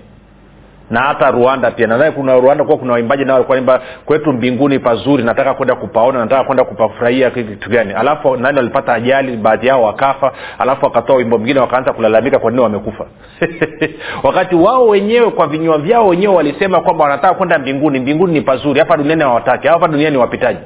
na 0.90 1.00
hata 1.02 1.32
rwanda 1.32 1.72
pia. 1.72 1.88
Nadhani 1.88 2.12
kuna 2.12 2.36
rwanda 2.36 2.64
kuwa 2.64 2.78
kuna 2.78 2.94
waimbaji 2.94 3.26
nao 3.26 3.34
walikuwa 3.36 3.58
imba 3.58 3.82
kwetu 4.06 4.34
mbinguni 4.34 4.80
pazuri 4.80 5.24
nataka 5.24 5.54
kwenda 5.54 5.76
kupaona 5.76 6.20
nataka 6.20 6.44
kwenda 6.44 6.64
kupafurahia 6.64 7.30
kitu 7.32 7.70
gani? 7.70 7.94
Alafu 7.94 8.38
nani 8.38 8.58
walipata 8.58 8.94
ajali 8.94 9.38
baadhi 9.38 9.68
yao 9.68 9.84
wakafa 9.84 10.32
alafu 10.60 10.86
wakatoa 10.86 11.16
wimbo 11.16 11.38
mwingine 11.38 11.60
wakaanza 11.60 11.94
kulalamika 11.94 12.40
kwa 12.40 12.52
nini 12.52 12.64
wamekufa. 12.64 13.06
Wakati 14.24 14.56
wao 14.56 14.88
wenyewe 14.88 15.32
kwa 15.32 15.48
vinywa 15.48 15.78
vyao 15.78 16.08
wenyewe 16.08 16.36
walisema 16.36 16.82
kwamba 16.82 17.04
wanataka 17.04 17.34
kwenda 17.34 17.60
mbinguni 17.60 18.00
mbinguni 18.00 18.34
ni 18.34 18.42
pazuri 18.42 18.80
hapa 18.80 18.98
duniani 18.98 19.22
hawataki 19.24 19.68
hapa 19.68 19.88
duniani 19.88 20.18
wapitaji 20.18 20.60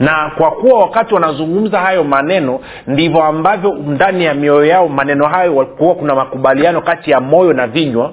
na 0.00 0.30
kwa 0.38 0.50
kuwa 0.50 0.78
wakati 0.80 1.14
wanazungumza 1.14 1.80
hayo 1.80 2.04
maneno 2.04 2.60
ndivyo 2.86 3.22
ambavyo 3.22 3.74
ndani 3.74 4.24
ya 4.24 4.34
mioyo 4.34 4.64
yao 4.64 4.88
maneno 4.88 5.26
hayo 5.28 5.52
kuwa 5.66 5.94
kuna 5.94 6.14
makubaliano 6.14 6.80
kati 6.80 7.10
ya 7.10 7.20
moyo 7.20 7.52
na 7.52 7.66
vinywa. 7.66 8.12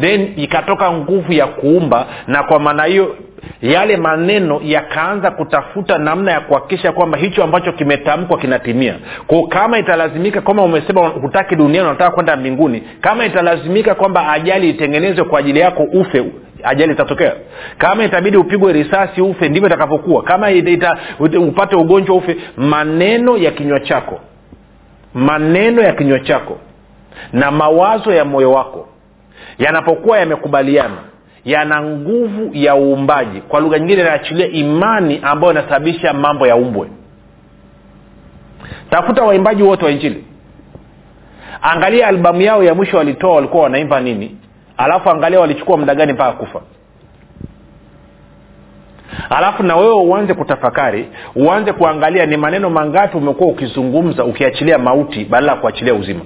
Then 0.00 0.32
ikatoka 0.36 0.92
nguvu 0.92 1.32
ya 1.32 1.46
kuumba 1.46 2.06
na 2.26 2.42
kwa 2.42 2.58
maana 2.58 2.84
hiyo 2.84 3.16
yale 3.62 3.96
maneno 3.96 4.60
yakaanza 4.64 5.30
kutafuta 5.30 5.98
namna 5.98 6.32
ya 6.32 6.40
kuhakikisha 6.40 6.92
kwamba 6.92 7.18
hicho 7.18 7.44
ambacho 7.44 7.72
kimetamkwa 7.72 8.38
kinatimia. 8.38 8.94
Ko 9.26 9.46
kama 9.46 9.78
italazimika 9.78 10.40
kama 10.40 10.62
umesema 10.62 11.08
hutaki 11.08 11.56
duniani 11.56 11.88
unataka 11.88 12.10
kwenda 12.10 12.36
mbinguni 12.36 12.82
kama 13.00 13.26
italazimika 13.26 13.94
kwamba 13.94 14.32
ajali 14.32 14.70
itengenezwe 14.70 15.24
kwa 15.24 15.38
ajili 15.40 15.60
yako 15.60 15.82
ufe 15.82 16.24
ajali 16.62 16.92
itatokea. 16.92 17.34
Kama 17.78 18.04
itabidi 18.04 18.36
upigwe 18.36 18.72
risasi 18.72 19.20
ufe 19.20 19.48
ndivyo 19.48 19.68
itakavyokuwa. 19.68 20.22
Kama 20.22 20.50
ita, 20.50 20.98
upate 21.40 21.76
ugonjwa 21.76 22.16
ufe. 22.16 22.36
Maneno 22.56 23.36
ya 23.36 23.50
kinywa 23.50 23.80
chako. 23.80 24.20
Maneno 25.14 25.82
ya 25.82 25.92
kinywa 25.92 26.20
chako. 26.20 26.58
Na 27.32 27.50
mawazo 27.50 28.12
ya 28.12 28.24
moyo 28.24 28.52
wako. 28.52 28.88
Yanapokuwa 29.58 30.18
yamekubaliana 30.18 30.96
yana 31.44 31.82
nguvu 31.82 32.50
ya 32.52 32.74
uumbaji. 32.76 33.40
Kwa 33.40 33.60
lugha 33.60 33.78
nyingine 33.78 34.00
inaachilia 34.02 34.46
imani 34.46 35.20
ambayo 35.22 35.52
inasababisha 35.52 36.12
mambo 36.12 36.46
ya 36.46 36.56
umbwe 36.56 36.88
tafuta 38.90 39.22
waimbaji 39.24 39.62
wote 39.62 39.84
wa 39.84 39.90
injili. 39.90 40.24
Angalia 41.62 42.06
albamu 42.08 42.40
yao 42.42 42.62
ya 42.64 42.74
mwisho 42.74 42.96
walitoa 42.96 43.34
walikuwa 43.34 43.62
wanaimba 43.62 44.00
nini 44.00 44.36
alafu 44.78 45.10
angalia 45.10 45.40
walichukua 45.40 45.76
muda 45.76 45.94
gani 45.94 46.12
mpaka 46.12 46.32
kufa. 46.32 46.60
Alafu 49.30 49.62
na 49.62 49.76
wewe 49.76 49.94
uanze 49.94 50.34
kutafakari 50.34 51.08
uanze 51.36 51.72
kuangalia 51.72 52.26
ni 52.26 52.36
maneno 52.36 52.70
mangapi 52.70 53.16
umekuwa 53.16 53.50
ukizungumza 53.50 54.24
ukiachilia 54.24 54.78
mauti 54.78 55.24
badala 55.24 55.52
ya 55.52 55.58
kuachilia 55.58 55.94
uzima. 55.94 56.20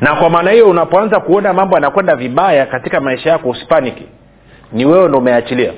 Na 0.00 0.14
kwa 0.14 0.30
maana 0.30 0.50
hiyo 0.50 0.70
unapoanza 0.70 1.20
kuona 1.20 1.52
mambo 1.52 1.74
yanakwenda 1.74 2.16
vibaya 2.16 2.66
katika 2.66 3.00
maisha 3.00 3.30
yako 3.30 3.48
usipaniki. 3.48 4.04
Ni 4.72 4.84
wewe 4.84 5.08
ndo 5.08 5.18
umeachilia. 5.18 5.72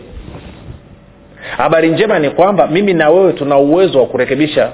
Habari 1.57 1.91
njema 1.91 2.19
ni 2.19 2.31
kwamba 2.31 2.67
mimi 2.67 2.95
na 2.95 3.11
wewe 3.11 3.33
tuna 3.33 3.57
uwezo 3.57 4.01
wa 4.01 4.07
kurekebisha. 4.07 4.73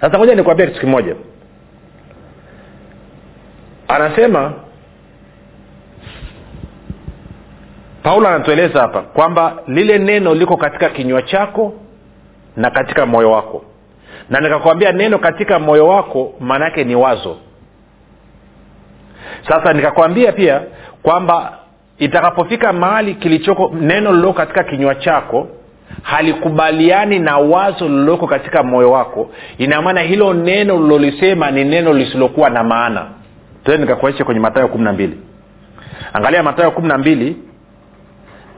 Sasa 0.00 0.18
moja 0.18 0.34
nikuambia 0.34 0.66
kitu 0.66 0.80
kimoja 0.80 1.14
anasema 3.96 4.52
paulo 8.02 8.28
anatueleza 8.28 8.80
hapa 8.80 9.00
kwamba 9.02 9.56
lile 9.68 9.98
neno 9.98 10.34
liko 10.34 10.56
katika 10.56 10.88
kinywa 10.88 11.22
chako 11.22 11.72
na 12.56 12.70
katika 12.70 13.06
moyo 13.06 13.30
wako. 13.30 13.64
Na 14.30 14.40
nikakwambia 14.40 14.92
neno 14.92 15.18
katika 15.18 15.58
moyo 15.58 15.88
wako 15.88 16.32
maanaake 16.40 16.84
ni 16.84 16.94
wazo. 16.96 17.36
Sasa 19.48 19.72
nikakwambia 19.72 20.32
pia 20.32 20.62
kwamba 21.02 21.58
itakapofika 21.98 22.72
mahali 22.72 23.14
kilichoko 23.14 23.72
neno 23.80 24.10
lililoko 24.10 24.38
katika 24.38 24.64
kinywa 24.64 24.94
chako 24.94 25.48
halikubaliani 26.02 27.18
na 27.18 27.38
wazo 27.38 27.88
lililoko 27.88 28.26
katika 28.26 28.62
moyo 28.62 28.90
wako 28.90 29.30
ina 29.58 29.82
maana 29.82 30.00
hilo 30.00 30.34
neno 30.34 30.74
lilolisema 30.78 31.50
ni 31.50 31.64
neno 31.64 31.92
lisilokuwa 31.92 32.50
na 32.50 32.64
maana 32.64 33.06
tende 33.66 33.80
nikakuaisha 33.82 34.24
kwenye 34.24 34.40
matayo 34.40 34.68
kumi 34.68 34.84
na 34.84 34.92
mbili. 34.92 35.18
Angalia 36.12 36.42
matayo 36.42 36.70
kumi 36.70 36.88
na 36.88 36.98
mbili 36.98 37.36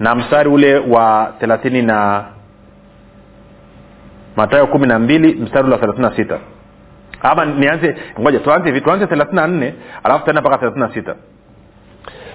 na 0.01 0.15
mstari 0.15 0.49
ule 0.49 0.79
wa 0.79 1.33
thelathini 1.41 1.83
na 1.83 2.25
matayo 4.37 4.67
kumi 4.67 4.87
na 4.87 4.99
mbili 4.99 5.35
mstari 5.35 5.65
ule 5.65 5.73
wa 5.75 5.79
thelathini 5.81 6.09
na 6.09 6.17
sita. 6.17 6.39
Ama 7.23 7.45
nianze 7.45 7.97
ngoja 8.21 8.39
tuanze 8.39 8.69
hivi 8.69 8.81
tuanze 8.81 9.07
thelathini 9.07 9.37
na 9.41 9.47
nne 9.47 9.75
alafu 10.03 10.25
tena 10.25 10.41
mpaka 10.41 10.59
thelathini 10.59 10.87
na 10.87 10.95
sita. 10.95 11.15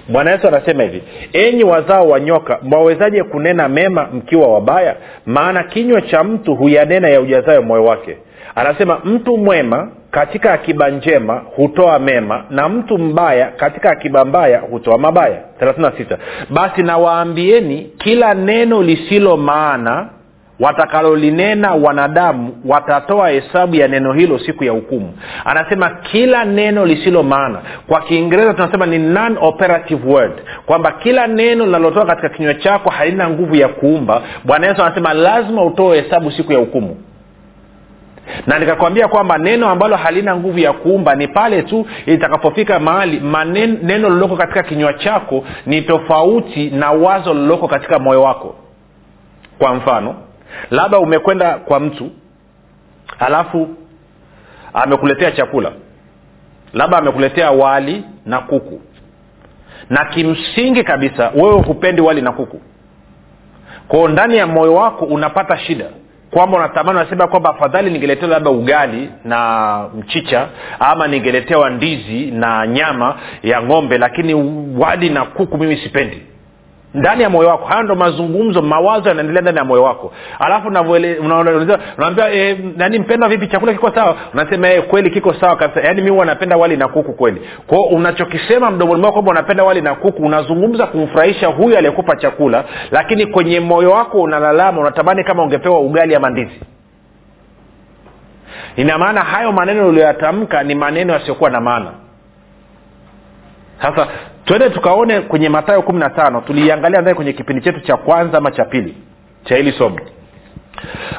Bwana 0.08 0.30
yesu 0.30 0.48
anasema 0.48 0.82
hivi 0.82 1.02
enyi 1.32 1.64
wazao 1.64 2.08
wa 2.08 2.20
nyoka 2.20 2.58
mwawezaje 2.62 3.22
kunena 3.22 3.68
mema 3.68 4.08
mkiwa 4.12 4.48
wabaya? 4.54 4.96
Maana 5.26 5.64
kinywa 5.64 6.02
cha 6.02 6.24
mtu 6.24 6.54
huyanena 6.54 7.08
ya 7.08 7.20
ujazayo 7.20 7.62
moyo 7.62 7.84
wake. 7.84 8.16
Anasema 8.54 8.98
mtu 9.04 9.36
mwema 9.38 9.88
katika 10.14 10.52
akiba 10.52 10.90
njema 10.90 11.42
hutoa 11.56 11.98
mema 11.98 12.44
na 12.50 12.68
mtu 12.68 12.98
mbaya 12.98 13.46
katika 13.46 13.90
akiba 13.90 14.24
mbaya 14.24 14.58
hutoa 14.60 14.98
mabaya. 14.98 15.38
36 15.60 16.16
basi 16.50 16.82
nawaambieni 16.82 17.90
kila 17.98 18.34
neno 18.34 18.82
lisilo 18.82 19.36
maana 19.36 20.08
watakalolinena 20.60 21.74
wanadamu 21.74 22.56
watatoa 22.64 23.28
hesabu 23.28 23.74
ya 23.76 23.88
neno 23.88 24.12
hilo 24.12 24.38
siku 24.38 24.64
ya 24.64 24.72
hukumu. 24.72 25.12
Anasema 25.44 25.90
kila 25.90 26.44
neno 26.44 26.86
lisilo 26.86 27.22
maana. 27.22 27.58
Kwa 27.86 28.00
kiingereza 28.00 28.54
tunasema 28.54 28.86
ni 28.86 28.98
non 28.98 29.38
operative 29.40 30.08
word. 30.12 30.32
Kwamba 30.66 30.92
kila 30.92 31.26
neno 31.26 31.66
linalotoka 31.66 32.06
katika 32.06 32.28
kinywa 32.28 32.54
chako 32.54 32.90
halina 32.90 33.30
nguvu 33.30 33.54
ya 33.56 33.68
kuumba. 33.68 34.22
Bwana 34.44 34.66
yesu 34.66 34.82
anasema 34.82 35.12
lazima 35.14 35.64
utoe 35.64 36.00
hesabu 36.00 36.30
siku 36.32 36.52
ya 36.52 36.58
hukumu 36.58 36.96
na 38.46 38.58
nikakwambia 38.58 39.08
kwamba 39.08 39.38
neno 39.38 39.68
ambalo 39.68 39.96
halina 39.96 40.36
nguvu 40.36 40.58
ya 40.58 40.72
kuumba 40.72 41.14
ni 41.14 41.28
pale 41.28 41.62
tu 41.62 41.86
itakapofika 42.06 42.80
mahali 42.80 43.20
manen, 43.20 43.78
neno 43.82 44.08
lililoko 44.08 44.36
katika 44.36 44.62
kinywa 44.62 44.92
chako 44.94 45.44
ni 45.66 45.82
tofauti 45.82 46.70
na 46.70 46.90
wazo 46.92 47.34
lililoko 47.34 47.68
katika 47.68 47.98
moyo 47.98 48.22
wako. 48.22 48.54
Kwa 49.58 49.74
mfano 49.74 50.14
labda 50.70 50.98
umekwenda 50.98 51.58
kwa 51.58 51.80
mtu 51.80 52.10
alafu 53.18 53.68
amekuletea 54.74 55.30
chakula 55.32 55.72
labda 56.72 56.98
amekuletea 56.98 57.50
wali 57.50 58.04
na 58.26 58.38
kuku. 58.40 58.80
Na 59.90 60.04
kimsingi 60.04 60.84
kabisa 60.84 61.30
wewe 61.34 61.62
hupendi 61.62 62.00
wali 62.00 62.22
na 62.22 62.32
kuku. 62.32 62.60
Kwao 63.88 64.08
ndani 64.08 64.36
ya 64.36 64.46
moyo 64.46 64.74
wako 64.74 65.04
unapata 65.04 65.58
shida 65.58 65.84
kwamba 66.34 66.56
unatamani 66.58 66.98
unasema 66.98 67.26
kwamba 67.26 67.50
afadhali 67.50 67.90
ningeletewa 67.90 68.30
labda 68.30 68.50
ugali 68.50 69.10
na 69.24 69.88
mchicha 69.98 70.48
ama 70.80 71.08
ningeletewa 71.08 71.70
ndizi 71.70 72.30
na 72.30 72.66
nyama 72.66 73.16
ya 73.42 73.62
ng'ombe 73.62 73.98
lakini 73.98 74.34
wali 74.78 75.10
na 75.10 75.24
kuku 75.24 75.58
mimi 75.58 75.76
sipendi 75.76 76.22
ndani 76.94 77.22
ya 77.22 77.30
moyo 77.30 77.48
wako. 77.48 77.64
Hayo 77.66 77.82
ndo 77.82 77.94
mazungumzo 77.94 78.62
mawazo 78.62 79.08
yanaendelea 79.08 79.42
ndani 79.42 79.58
ya 79.58 79.64
moyo 79.64 79.82
wako. 79.82 80.12
Alafu 80.38 80.68
unaambia 81.98 82.32
e, 82.34 82.58
nani 82.76 82.98
mpenda 82.98 83.28
vipi 83.28 83.46
chakula 83.46 83.72
kiko 83.72 83.90
sawa? 83.94 84.16
Unasema 84.34 84.68
e, 84.68 84.82
kweli 84.82 85.10
kiko 85.10 85.34
sawa 85.34 85.56
kabisa. 85.56 85.80
Yaani 85.80 86.02
mi 86.02 86.10
huwa 86.10 86.36
wali 86.58 86.76
na 86.76 86.88
kuku 86.88 87.12
kweli. 87.12 87.40
Kwao 87.66 87.82
unachokisema 87.82 88.70
mdomoni 88.70 89.00
mwako 89.00 89.12
kwamba 89.12 89.30
unapenda 89.30 89.64
wali 89.64 89.80
na 89.80 89.94
kuku 89.94 90.22
unazungumza 90.22 90.86
kumfurahisha 90.86 91.46
huyu 91.46 91.76
aliyekupa 91.78 92.16
chakula 92.16 92.64
lakini 92.90 93.26
kwenye 93.26 93.60
moyo 93.60 93.90
wako 93.90 94.22
unalalama 94.22 94.80
unatamani 94.80 95.24
kama 95.24 95.42
ungepewa 95.42 95.80
ugali 95.80 96.14
ama 96.14 96.30
ndizi. 96.30 96.60
Ina 98.76 98.98
maana 98.98 99.20
hayo 99.20 99.52
maneno 99.52 99.88
uliyoyatamka 99.88 100.62
ni 100.62 100.74
maneno 100.74 101.12
yasiyokuwa 101.12 101.50
na 101.50 101.60
maana. 101.60 101.90
Sasa 103.82 104.08
twende 104.44 104.70
tukaone 104.70 105.20
kwenye 105.20 105.48
matayo 105.48 105.82
kumi 105.82 105.98
na 105.98 106.10
tano 106.10 106.40
tuliiangalia 106.40 107.00
ndani 107.00 107.16
kwenye 107.16 107.32
kipindi 107.32 107.62
chetu 107.62 107.80
cha 107.80 107.96
kwanza 107.96 108.38
ama 108.38 108.50
cha 108.50 108.64
pili 108.64 108.96
cha 109.44 109.56
hili 109.56 109.72
somo. 109.72 109.98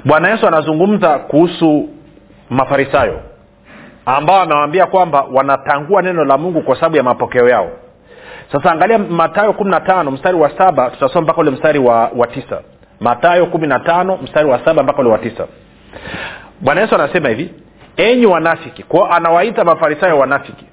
Bwana 0.06 0.30
yesu 0.30 0.48
anazungumza 0.48 1.20
kuhusu 1.20 1.90
mafarisayo 2.50 3.20
ambao 4.06 4.42
amewambia 4.42 4.86
kwamba 4.86 5.26
wanatangua 5.34 6.02
neno 6.02 6.26
la 6.26 6.38
mungu 6.38 6.62
kwa 6.62 6.76
sababu 6.76 6.96
ya 6.98 7.04
mapokeo 7.04 7.50
yao. 7.50 7.70
Sasa 8.52 8.72
angalia 8.72 8.98
matayo 8.98 9.54
kumi 9.54 9.72
na 9.72 9.80
tano 9.80 10.12
mstari 10.12 10.38
wa 10.38 10.58
saba 10.58 10.90
tutasoma 10.90 11.22
mpaka 11.22 11.42
ule 11.42 11.52
mstari 11.52 11.80
wa, 11.80 12.12
wa 12.16 12.28
tisa. 12.28 12.62
Matayo 13.00 13.46
kumi 13.46 13.68
na 13.68 13.80
tano 13.80 14.18
mstari 14.24 14.50
wa 14.50 14.66
saba 14.66 14.84
mpaka 14.84 15.00
ule 15.02 15.10
wa 15.10 15.18
tisa. 15.18 15.48
Bwana 16.62 16.82
yesu 16.82 16.96
anasema 16.96 17.30
hivi 17.30 17.54
enyi 17.98 18.26
wanafiki 18.26 18.84
kwao 18.84 19.14
anawaita 19.14 19.64
mafarisayo 19.64 20.18
wanafiki 20.20 20.66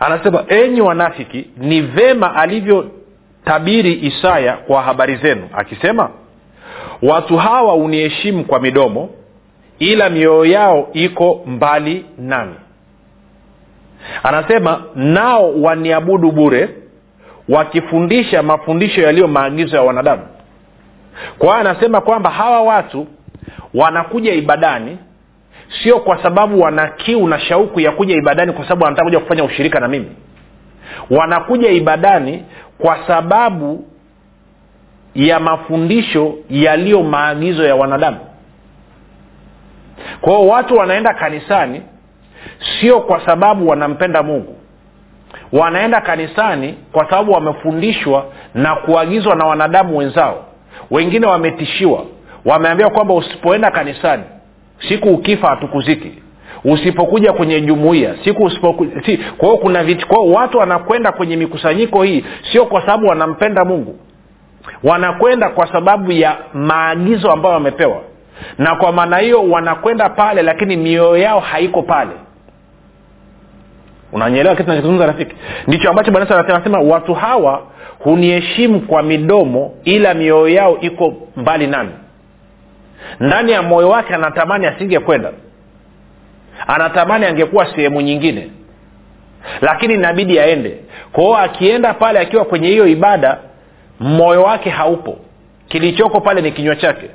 anasema 0.00 0.44
enyi 0.48 0.80
wanafiki 0.80 1.50
ni 1.56 1.80
vema 1.80 2.36
alivyotabiri 2.36 3.92
isaya 3.92 4.52
kwa 4.52 4.82
habari 4.82 5.16
zenu 5.16 5.48
akisema 5.56 6.10
watu 7.02 7.36
hawa 7.36 7.74
uniheshimu 7.74 8.44
kwa 8.44 8.60
midomo 8.60 9.10
ila 9.78 10.10
mioyo 10.10 10.44
yao 10.44 10.88
iko 10.92 11.42
mbali 11.46 12.06
nami 12.18 12.54
anasema 14.22 14.82
nao 14.94 15.54
waniabudu 15.62 16.32
bure 16.32 16.68
wakifundisha 17.48 18.42
mafundisho 18.42 19.02
yaliyo 19.02 19.28
maagizo 19.28 19.76
ya 19.76 19.82
wanadamu. 19.82 20.22
Kwa 21.38 21.48
hiyo 21.48 21.70
anasema 21.70 22.00
kwamba 22.00 22.30
hawa 22.30 22.62
watu 22.62 23.06
wanakuja 23.74 24.34
ibadani 24.34 24.98
sio 25.82 26.00
kwa 26.00 26.22
sababu 26.22 26.60
wana 26.60 26.88
kiu 26.88 27.28
na 27.28 27.38
shauku 27.40 27.80
ya 27.80 27.92
kuja 27.92 28.16
ibadani 28.16 28.52
kwa 28.52 28.64
sababu 28.64 28.84
wanataka 28.84 29.04
kuja 29.04 29.20
kufanya 29.20 29.44
ushirika 29.44 29.80
na 29.80 29.88
mimi. 29.88 30.10
Wanakuja 31.10 31.68
ibadani 31.70 32.44
kwa 32.78 32.98
sababu 33.06 33.84
ya 35.14 35.40
mafundisho 35.40 36.34
yaliyo 36.50 37.02
maagizo 37.02 37.64
ya 37.64 37.76
wanadamu. 37.76 38.18
Kwa 40.20 40.32
hiyo 40.36 40.48
watu 40.48 40.76
wanaenda 40.76 41.14
kanisani 41.14 41.82
sio 42.80 43.00
kwa 43.00 43.26
sababu 43.26 43.68
wanampenda 43.68 44.22
mungu. 44.22 44.56
Wanaenda 45.52 46.00
kanisani 46.00 46.74
kwa 46.92 47.10
sababu 47.10 47.32
wamefundishwa 47.32 48.26
na 48.54 48.76
kuagizwa 48.76 49.34
na 49.36 49.44
wanadamu 49.46 49.98
wenzao. 49.98 50.44
Wengine 50.90 51.26
wametishiwa. 51.26 52.04
Wameambiwa 52.44 52.90
kwamba 52.90 53.14
usipoenda 53.14 53.70
kanisani 53.70 54.22
siku 54.88 55.08
ukifa 55.08 55.48
hatukuziki. 55.48 56.12
Usipokuja 56.64 57.32
kwenye 57.32 57.60
jumuia 57.60 58.14
siku 58.24 58.44
usipoku... 58.44 58.86
si, 59.06 59.16
kwa 59.18 59.56
kuna 59.58 59.84
vitu 59.84 60.06
kwao 60.08 60.30
watu 60.30 60.58
wanakwenda 60.58 61.12
kwenye 61.12 61.36
mikusanyiko 61.36 62.02
hii 62.02 62.24
sio 62.52 62.66
kwa 62.66 62.80
sababu 62.80 63.06
wanampenda 63.06 63.64
mungu. 63.64 63.98
Wanakwenda 64.84 65.48
kwa 65.48 65.72
sababu 65.72 66.12
ya 66.12 66.36
maagizo 66.54 67.30
ambayo 67.32 67.54
wamepewa. 67.54 68.00
Na 68.58 68.74
kwa 68.76 68.92
maana 68.92 69.18
hiyo 69.18 69.42
wanakwenda 69.50 70.08
pale 70.08 70.42
lakini 70.42 70.76
mioyo 70.76 71.16
yao 71.16 71.40
haiko 71.40 71.82
pale. 71.82 72.10
Unanyelewa 74.12 74.56
kitu 74.56 74.68
nachozungumza 74.68 75.06
rafiki? 75.06 75.34
Ndicho 75.66 75.90
ambacho 75.90 76.10
bwana 76.10 76.30
anasema 76.48 76.78
watu 76.80 77.14
hawa 77.14 77.62
huniheshimu 77.98 78.80
kwa 78.80 79.02
midomo 79.02 79.74
ila 79.84 80.14
mioyo 80.14 80.48
yao 80.48 80.78
iko 80.80 81.14
mbali 81.36 81.66
nami 81.66 81.90
ndani 83.20 83.52
ya 83.52 83.62
moyo 83.62 83.88
wake 83.88 84.14
anatamani 84.14 84.66
asingekwenda. 84.66 85.32
Anatamani 86.66 87.26
angekuwa 87.26 87.74
sehemu 87.74 88.00
nyingine. 88.00 88.50
Lakini 89.60 89.94
inabidi 89.94 90.38
aende. 90.40 90.78
Kwao 91.12 91.36
akienda 91.36 91.94
pale 91.94 92.18
akiwa 92.18 92.44
kwenye 92.44 92.68
hiyo 92.68 92.86
ibada 92.86 93.38
moyo 94.00 94.42
wake 94.42 94.70
haupo. 94.70 95.16
Kilichoko 95.68 96.20
pale 96.20 96.40
ni 96.42 96.52
kinywa 96.52 96.76
chake. 96.76 97.10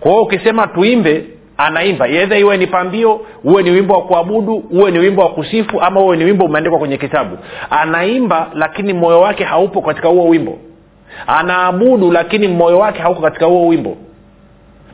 Kwa 0.00 0.10
hiyo 0.10 0.22
ukisema 0.22 0.66
tuimbe 0.66 1.24
anaimba. 1.56 2.08
Edha 2.08 2.38
iwe 2.38 2.56
ni 2.56 2.66
pambio 2.66 3.20
uwe 3.44 3.62
ni 3.62 3.70
wimbo 3.70 3.94
wa 3.94 4.02
kuabudu 4.02 4.64
uwe 4.70 4.90
ni 4.90 4.98
wimbo 4.98 5.22
wa 5.22 5.28
kusifu 5.28 5.80
ama 5.80 6.00
uwe 6.00 6.16
ni 6.16 6.24
wimbo 6.24 6.44
umeandikwa 6.44 6.78
kwenye 6.78 6.96
kitabu. 6.98 7.38
Anaimba 7.70 8.50
lakini 8.54 8.92
moyo 8.92 9.20
wake 9.20 9.44
haupo 9.44 9.82
katika 9.82 10.08
huo 10.08 10.28
wimbo. 10.28 10.58
Anaabudu 11.26 12.12
lakini 12.12 12.48
moyo 12.48 12.78
wake 12.78 12.98
hauko 13.02 13.22
katika 13.22 13.46
huo 13.46 13.66
wimbo 13.68 13.96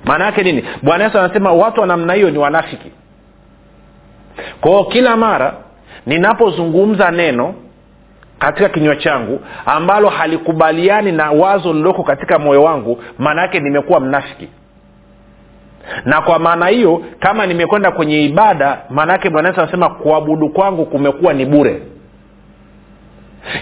maana 0.04 0.24
yake 0.24 0.42
nini? 0.42 0.64
Bwana 0.82 1.04
yesu 1.04 1.18
anasema 1.18 1.52
watu 1.52 1.80
wa 1.80 1.86
namna 1.86 2.12
hiyo 2.14 2.30
ni 2.30 2.38
wanafiki. 2.38 2.90
Kwao 4.60 4.84
kila 4.84 5.16
mara 5.16 5.54
ninapozungumza 6.06 7.10
neno 7.10 7.54
katika 8.38 8.68
kinywa 8.68 8.96
changu 8.96 9.40
ambalo 9.66 10.08
halikubaliani 10.08 11.12
na 11.12 11.30
wazo 11.30 11.72
lililoko 11.72 12.02
katika 12.02 12.38
moyo 12.38 12.62
wangu 12.62 13.02
maana 13.18 13.42
yake 13.42 13.60
nimekuwa 13.60 14.00
mnafiki. 14.00 14.48
Na 16.04 16.20
kwa 16.20 16.38
maana 16.38 16.66
hiyo 16.66 17.02
kama 17.20 17.46
nimekwenda 17.46 17.90
kwenye 17.90 18.22
ibada 18.24 18.78
maana 18.90 19.12
yake 19.12 19.30
bwana 19.30 19.48
anasema 19.56 19.88
kuabudu 19.88 20.48
kwangu 20.48 20.86
kumekuwa 20.86 21.32
ni 21.32 21.44
bure. 21.44 21.82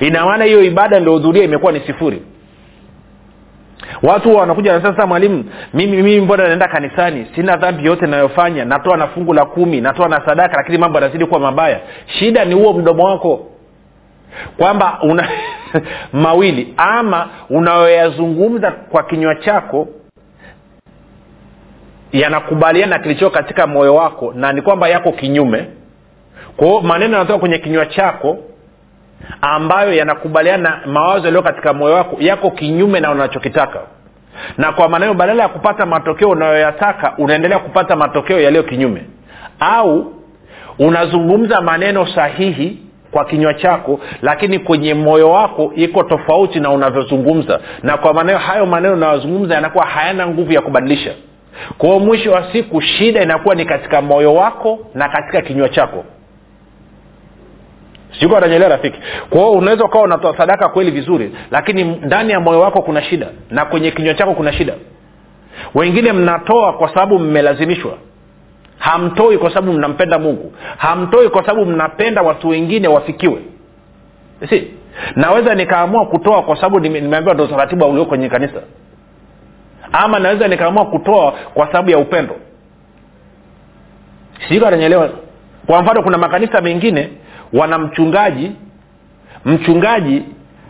Ina 0.01 0.27
maana 0.27 0.45
hiyo 0.45 0.63
ibada 0.65 0.99
niliohudhuria 0.99 1.45
imekuwa 1.45 1.73
ni 1.73 1.81
sifuri 1.81 2.23
watu 4.03 4.37
wanakuja 4.37 4.73
na 4.73 4.83
sasa 4.83 5.07
mwalimu 5.07 5.45
mimi 5.75 5.97
mimi 5.97 6.21
mbona 6.21 6.45
naenda 6.45 6.69
kanisani? 6.69 7.27
Sina 7.35 7.57
dhambi 7.57 7.87
yote 7.87 8.07
nayofanya 8.07 8.65
natoa 8.65 8.97
na 8.97 9.07
fungu 9.07 9.35
la 9.35 9.45
kumi 9.45 9.81
natoa 9.81 10.09
na 10.09 10.27
sadaka 10.27 10.57
lakini 10.57 10.79
mambo 10.79 10.99
yanazidi 10.99 11.27
kuwa 11.27 11.41
mabaya. 11.41 11.81
Shida 12.07 12.45
ni 12.45 12.55
huo 12.55 12.73
mdomo 12.73 13.05
wako. 13.05 13.47
Kwamba 14.57 14.99
una 15.03 15.29
mawili 16.13 16.75
ama 16.77 17.29
unayoyazungumza 17.51 18.71
kwa 18.71 19.03
kinywa 19.03 19.35
chako 19.35 19.89
yanakubaliana 22.13 22.97
na 22.97 23.03
kilichoo 23.03 23.31
katika 23.31 23.67
moyo 23.67 23.95
wako 23.95 24.33
na 24.37 24.53
ni 24.53 24.63
kwamba 24.63 24.89
yako 24.89 25.13
kinyume. 25.13 25.67
Kwao 26.57 26.81
maneno 26.81 27.13
yanatoka 27.13 27.39
kwenye 27.39 27.59
kinywa 27.59 27.87
chako 27.87 28.39
ambayo 29.41 29.93
yanakubaliana 29.95 30.71
na 30.71 30.93
mawazo 30.93 31.25
yaliyo 31.25 31.43
katika 31.43 31.73
moyo 31.73 31.95
wako 31.95 32.17
yako 32.21 32.51
kinyume 32.51 33.01
na 33.01 33.11
unachokitaka. 33.11 33.81
Na 34.59 34.73
kwa 34.73 34.89
maneno 34.89 35.15
badala 35.15 35.43
ya 35.43 35.49
kupata 35.49 35.87
matokeo 35.87 36.29
unayoyataka 36.31 37.15
unaendelea 37.19 37.59
kupata 37.59 37.97
matokeo 37.97 38.41
yaliyo 38.41 38.63
kinyume. 38.63 39.03
Au 39.61 40.13
unazungumza 40.79 41.61
maneno 41.61 42.07
sahihi 42.07 42.79
kwa 43.11 43.25
kinywa 43.25 43.55
chako 43.55 44.01
lakini 44.23 44.59
kwenye 44.59 44.95
moyo 44.95 45.31
wako 45.31 45.73
iko 45.77 46.03
tofauti 46.03 46.61
na 46.61 46.71
unavyozungumza. 46.71 47.61
Na 47.83 47.97
kwa 47.97 48.15
maneno 48.15 48.39
hayo 48.39 48.67
maneno 48.67 48.95
unayozungumza 48.95 49.55
yanakuwa 49.55 49.87
hayana 49.87 50.27
nguvu 50.27 50.53
ya 50.53 50.61
kubadilisha. 50.61 51.13
Kwao 51.79 52.01
mwisho 52.01 52.33
wa 52.33 52.53
siku 52.53 52.81
shida 52.81 53.23
inakuwa 53.23 53.55
ni 53.55 53.65
katika 53.65 54.03
moyo 54.03 54.35
wako 54.35 54.79
na 54.95 55.09
katika 55.09 55.43
kinywa 55.43 55.69
chako 55.69 56.05
siko 58.21 58.37
atanyelea 58.37 58.69
rafiki. 58.69 58.99
Kwao 59.31 59.53
unaweza 59.53 59.85
ukawa 59.85 60.05
unatoa 60.05 60.37
sadaka 60.37 60.69
kweli 60.69 60.91
vizuri 60.91 61.33
lakini 61.51 61.85
ndani 61.85 62.33
ya 62.33 62.41
moyo 62.41 62.61
wako 62.61 62.83
kuna 62.83 63.03
shida 63.03 63.27
na 63.51 63.65
kwenye 63.65 63.91
kinywa 63.91 64.15
chako 64.15 64.35
kuna 64.35 64.53
shida. 64.53 64.75
Wengine 65.75 66.13
mnatoa 66.13 66.73
kwa 66.73 66.89
sababu 66.89 67.19
mmelazimishwa. 67.19 67.93
Hamtoi 68.79 69.39
kwa 69.39 69.49
sababu 69.51 69.73
mnampenda 69.73 70.19
mungu. 70.19 70.53
Hamtoi 70.77 71.29
kwa 71.29 71.47
sababu 71.47 71.67
mnapenda 71.67 72.23
watu 72.23 72.49
wengine 72.49 72.89
wafikiwe. 72.89 73.39
Si 74.51 74.71
naweza 75.17 75.55
nikaamua 75.55 76.07
kutoa 76.07 76.43
kwa 76.43 76.57
sababu 76.57 76.81
nimeambiwa 76.81 77.35
ndo 77.35 77.45
utaratibu 77.45 77.85
ulio 77.85 78.05
kwenye 78.05 78.29
kanisa. 78.29 78.61
Ama 79.93 80.19
naweza 80.19 80.49
nikaamua 80.49 80.87
kutoa 80.87 81.33
kwa 81.55 81.67
sababu 81.67 81.91
ya 81.91 81.99
upendo. 81.99 82.37
Siko 84.49 84.67
atanyelewa 84.67 85.11
kwa 85.67 85.83
mfano 85.83 86.03
kuna 86.03 86.19
makanisa 86.19 86.61
mengine 86.61 87.09
wana 87.53 87.79
mchungaji 87.79 88.53
mchungaji 89.45 90.23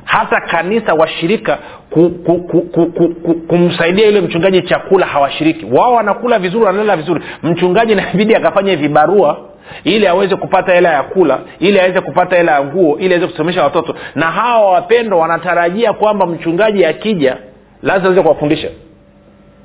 hata 0.04 0.40
kanisa 0.40 0.94
washirika 0.94 1.58
ku, 1.90 2.10
ku, 2.10 2.38
ku, 2.38 2.60
ku, 2.62 2.86
ku, 2.86 3.08
ku, 3.14 3.34
kumsaidia 3.34 4.06
yule 4.06 4.20
mchungaji 4.20 4.62
chakula 4.62 5.06
hawashiriki. 5.06 5.66
Wao 5.72 5.94
wanakula 5.94 6.38
vizuri 6.38 6.64
wanalala 6.64 6.96
vizuri. 6.96 7.20
Mchungaji 7.42 7.92
inabidi 7.92 8.34
akafanya 8.34 8.76
vibarua 8.76 9.40
ili 9.84 10.06
aweze 10.06 10.36
kupata 10.36 10.74
hela 10.74 10.88
ya 10.92 11.02
kula 11.02 11.40
ili 11.58 11.80
aweze 11.80 12.00
kupata 12.00 12.36
hela 12.36 12.52
ya 12.52 12.64
nguo 12.64 12.98
ili 12.98 13.14
aweze 13.14 13.26
kusomesha 13.26 13.64
watoto. 13.64 13.94
Na 14.14 14.26
hawa 14.26 14.70
wapendwa 14.72 15.18
wanatarajia 15.18 15.92
kwamba 15.92 16.26
mchungaji 16.26 16.84
akija 16.84 17.36
lazima 17.82 18.06
aweze 18.06 18.22
kuwafundisha. 18.22 18.68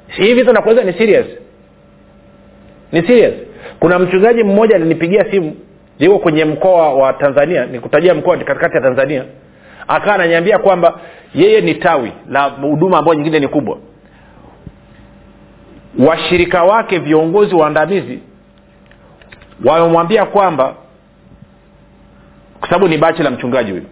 Hii 0.07 0.33
vitu 0.33 0.53
nakueleza 0.53 0.91
ni 0.91 0.97
serious. 0.97 1.25
Ni 2.91 3.01
serious. 3.07 3.33
Kuna 3.79 3.99
mchungaji 3.99 4.43
mmoja 4.43 4.75
alinipigia 4.75 5.25
simu 5.31 5.55
yuko 5.99 6.19
kwenye 6.19 6.45
mkoa 6.45 6.93
wa 6.93 7.13
tanzania 7.13 7.65
nikutajia 7.65 8.13
mkoa 8.13 8.37
katikati 8.37 8.75
ya 8.75 8.81
tanzania. 8.81 9.25
Akawa 9.87 10.15
ananyambia 10.15 10.57
kwamba 10.59 10.99
yeye 11.35 11.61
ni 11.61 11.75
tawi 11.75 12.11
la 12.29 12.43
huduma 12.43 12.97
ambayo 12.97 13.15
nyingine 13.17 13.39
ni 13.39 13.47
kubwa. 13.47 13.77
Washirika 15.99 16.63
wake 16.63 16.99
viongozi 16.99 17.55
waandamizi 17.55 18.19
wamemwambia 19.65 20.25
kwamba 20.25 20.75
kwa 22.59 22.69
sababu 22.69 22.87
ni 22.87 22.97
bachi 22.97 23.23
la 23.23 23.29
mchungaji 23.31 23.71
huyu 23.71 23.83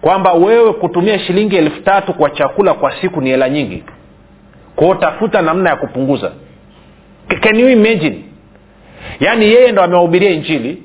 kwamba 0.00 0.32
wewe 0.32 0.72
kutumia 0.72 1.18
shilingi 1.18 1.56
elfu 1.56 1.80
tatu 1.82 2.14
kwa 2.14 2.30
chakula 2.30 2.74
kwa 2.74 3.00
siku 3.00 3.20
ni 3.20 3.30
hela 3.30 3.48
nyingi. 3.48 3.84
Kwao 4.76 4.94
tafuta 4.94 5.42
namna 5.42 5.70
ya 5.70 5.76
kupunguza. 5.76 6.32
Can 7.40 7.60
you 7.60 7.68
imagine? 7.68 8.24
Yaani 9.20 9.44
yeye 9.44 9.72
ndo 9.72 9.82
amewahubiria 9.82 10.30
injili 10.30 10.82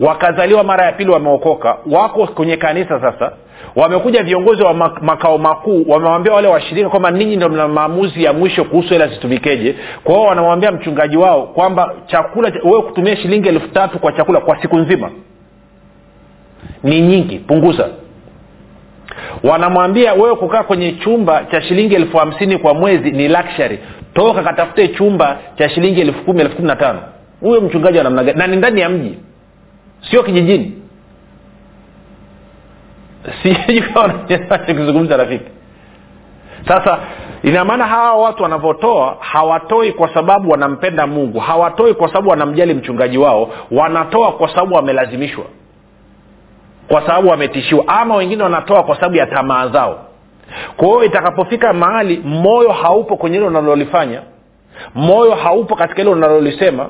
wakazaliwa 0.00 0.64
mara 0.64 0.84
ya 0.84 0.92
pili 0.92 1.10
wameokoka 1.10 1.76
wako 1.90 2.26
kwenye 2.26 2.56
kanisa 2.56 3.00
sasa. 3.00 3.32
Wamekuja 3.76 4.22
viongozi 4.22 4.62
wa 4.62 4.74
makao 5.02 5.38
makuu 5.38 5.84
wamewambia 5.88 6.32
wale 6.32 6.48
washirika 6.48 6.88
kwamba 6.88 7.10
ninyi 7.10 7.36
ndo 7.36 7.48
mna 7.48 7.68
maamuzi 7.68 8.24
ya 8.24 8.32
mwisho 8.32 8.64
kuhusu 8.64 8.88
hela 8.88 9.06
zitumikeje. 9.08 9.74
Kwa 10.04 10.14
hiyo 10.14 10.26
wanamwambia 10.28 10.72
mchungaji 10.72 11.16
wao 11.16 11.42
kwamba 11.46 11.94
chakula 12.06 12.52
wewe 12.64 12.82
kutumia 12.82 13.16
shilingi 13.16 13.48
elfu 13.48 13.68
tatu 13.68 13.98
kwa 13.98 14.12
chakula 14.12 14.40
kwa 14.40 14.62
siku 14.62 14.76
nzima 14.76 15.10
ni 16.82 17.00
nyingi 17.00 17.38
punguza. 17.38 17.88
Wanamwambia 19.44 20.12
wewe 20.14 20.36
kukaa 20.36 20.62
kwenye 20.62 20.92
chumba 20.92 21.44
cha 21.50 21.62
shilingi 21.62 21.94
elfu 21.94 22.16
hamsini 22.16 22.58
kwa 22.58 22.74
mwezi 22.74 23.10
ni 23.10 23.28
luxury. 23.28 23.78
Toka 24.14 24.42
katafute 24.42 24.88
chumba 24.88 25.38
cha 25.58 25.68
shilingi 25.68 26.00
elfu 26.00 26.24
kumi 26.24 26.40
elfu 26.40 26.56
kumi 26.56 26.68
na 26.68 26.76
tano. 26.76 27.00
Huyo 27.40 27.60
mchungaji 27.60 27.98
wa 27.98 28.04
namna 28.04 28.24
gani? 28.24 28.38
Na 28.38 28.46
ni 28.46 28.56
ndani 28.56 28.80
ya 28.80 28.88
mji 28.88 29.18
sio 30.10 30.22
kijijini. 30.22 30.82
Sijikizungumza 34.66 35.16
rafiki. 35.16 35.50
Sasa 36.68 36.98
ina 37.42 37.64
maana 37.64 37.86
hawa 37.86 38.22
watu 38.22 38.42
wanavyotoa 38.42 39.16
hawatoi 39.20 39.92
kwa 39.92 40.14
sababu 40.14 40.50
wanampenda 40.50 41.06
mungu. 41.06 41.38
Hawatoi 41.38 41.94
kwa 41.94 42.08
sababu 42.08 42.30
wanamjali 42.30 42.74
mchungaji 42.74 43.18
wao. 43.18 43.50
Wanatoa 43.70 44.32
kwa 44.32 44.48
sababu 44.48 44.74
wamelazimishwa. 44.74 45.44
Kwa 46.88 47.00
sababu 47.06 47.28
wametishiwa. 47.28 47.84
Ama 47.88 48.16
wengine 48.16 48.42
wanatoa 48.42 48.82
kwa 48.82 48.94
sababu 48.94 49.16
ya 49.16 49.26
tamaa 49.26 49.68
zao. 49.68 50.04
Kwa 50.76 50.88
hiyo 50.88 51.04
itakapofika 51.04 51.72
mahali 51.72 52.16
moyo 52.24 52.72
haupo 52.72 53.16
kwenye 53.16 53.36
hilo 53.36 53.48
unalolifanya. 53.48 54.22
Moyo 54.94 55.34
haupo 55.34 55.76
katika 55.76 55.98
hilo 56.02 56.12
unalolisema. 56.12 56.86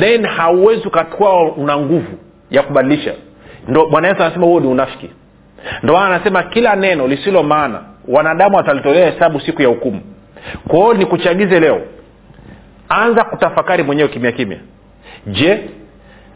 Then 0.00 0.26
hauwezi 0.26 0.88
ukakuwa 0.88 1.42
una 1.52 1.76
nguvu 1.78 2.12
ya 2.50 2.62
kubadilisha. 2.62 3.14
Ndo 3.68 3.86
bwana 3.86 4.08
yesu 4.08 4.22
anasema 4.22 4.46
huo 4.46 4.60
ni 4.60 4.66
unafiki. 4.66 5.10
Ndo 5.82 5.92
maana 5.92 6.14
anasema 6.14 6.42
kila 6.42 6.76
neno 6.76 7.06
lisilo 7.06 7.42
maana 7.42 7.80
wanadamu 8.08 8.56
watalitolea 8.56 9.10
hesabu 9.10 9.40
siku 9.40 9.62
ya 9.62 9.68
hukumu. 9.68 10.00
Kwao 10.68 10.94
ni 10.94 11.06
kuchagize 11.06 11.60
leo. 11.60 11.80
Anza 12.88 13.24
kutafakari 13.24 13.82
mwenyewe 13.82 14.08
kimya 14.08 14.32
kimya. 14.32 14.58
Je 15.26 15.60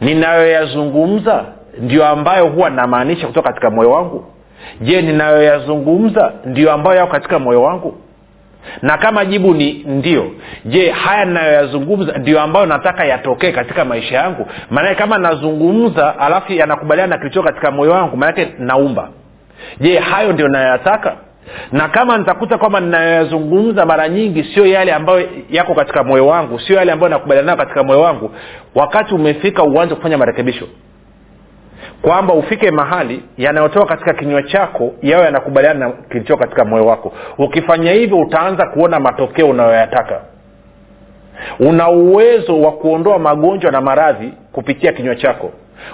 ninayoyazungumza 0.01 1.45
ndio 1.81 2.05
ambayo 2.07 2.47
huwa 2.47 2.69
namaanisha 2.69 3.27
kutoka 3.27 3.49
katika 3.49 3.69
moyo 3.69 3.91
wangu? 3.91 4.25
Je 4.81 5.01
ninayoyazungumza 5.01 6.33
ndio 6.45 6.71
ambayo 6.73 6.97
yako 6.97 7.11
katika 7.11 7.39
moyo 7.39 7.61
wangu 7.63 7.97
na 8.81 8.97
kama 8.97 9.25
jibu 9.25 9.53
ni 9.53 9.73
ndio 9.73 10.31
je 10.65 10.91
haya 10.91 11.25
nayoyazungumza 11.25 12.17
ndio 12.17 12.41
ambayo 12.41 12.65
nataka 12.65 13.05
yatokee 13.05 13.51
katika 13.51 13.85
maisha 13.85 14.15
yangu? 14.15 14.47
Maanake 14.69 14.95
kama 14.95 15.17
nazungumza 15.17 16.19
alafu 16.19 16.53
yanakubaliana 16.53 17.15
na 17.15 17.17
kilichoo 17.21 17.43
katika 17.43 17.71
moyo 17.71 17.91
wangu 17.91 18.17
maanake 18.17 18.47
naumba. 18.59 19.09
Je 19.79 19.99
hayo 19.99 20.33
ndio 20.33 20.47
nayoyataka 20.47 21.15
na 21.71 21.87
kama 21.89 22.17
nitakuta 22.17 22.57
kwamba 22.57 22.79
ninayoyazungumza 22.79 23.85
mara 23.85 24.09
nyingi 24.09 24.43
sio 24.43 24.65
yale 24.65 24.93
ambayo 24.93 25.27
yako 25.49 25.73
katika 25.75 26.03
moyo 26.03 26.27
wangu 26.27 26.59
sio 26.59 26.75
yale 26.75 26.91
ambayo 26.91 27.09
nakubaliana 27.09 27.45
nayo 27.45 27.57
katika 27.57 27.83
moyo 27.83 28.01
wangu 28.01 28.31
wakati 28.75 29.13
umefika 29.15 29.63
uanze 29.63 29.95
kufanya 29.95 30.17
marekebisho 30.17 30.67
kwamba 32.05 32.33
ufike 32.33 32.71
mahali 32.71 33.23
yanayotoka 33.37 33.85
katika 33.85 34.13
kinywa 34.13 34.43
chako 34.43 34.91
yawe 35.01 35.25
yanakubaliana 35.25 35.79
na 35.79 35.91
kilichoo 35.91 36.37
katika 36.37 36.65
moyo 36.65 36.85
wako. 36.85 37.13
Ukifanya 37.37 37.91
hivyo 37.91 38.17
utaanza 38.17 38.65
kuona 38.65 38.99
matokeo 38.99 39.47
unayoyataka. 39.49 40.21
Una 41.59 41.89
uwezo 41.89 42.61
wa 42.61 42.71
kuondoa 42.71 43.19
magonjwa 43.19 43.71
na 43.71 43.81
maradhi 43.81 44.33
kupitia 44.51 44.91
kinywa 44.93 45.15
chako. 45.15 45.51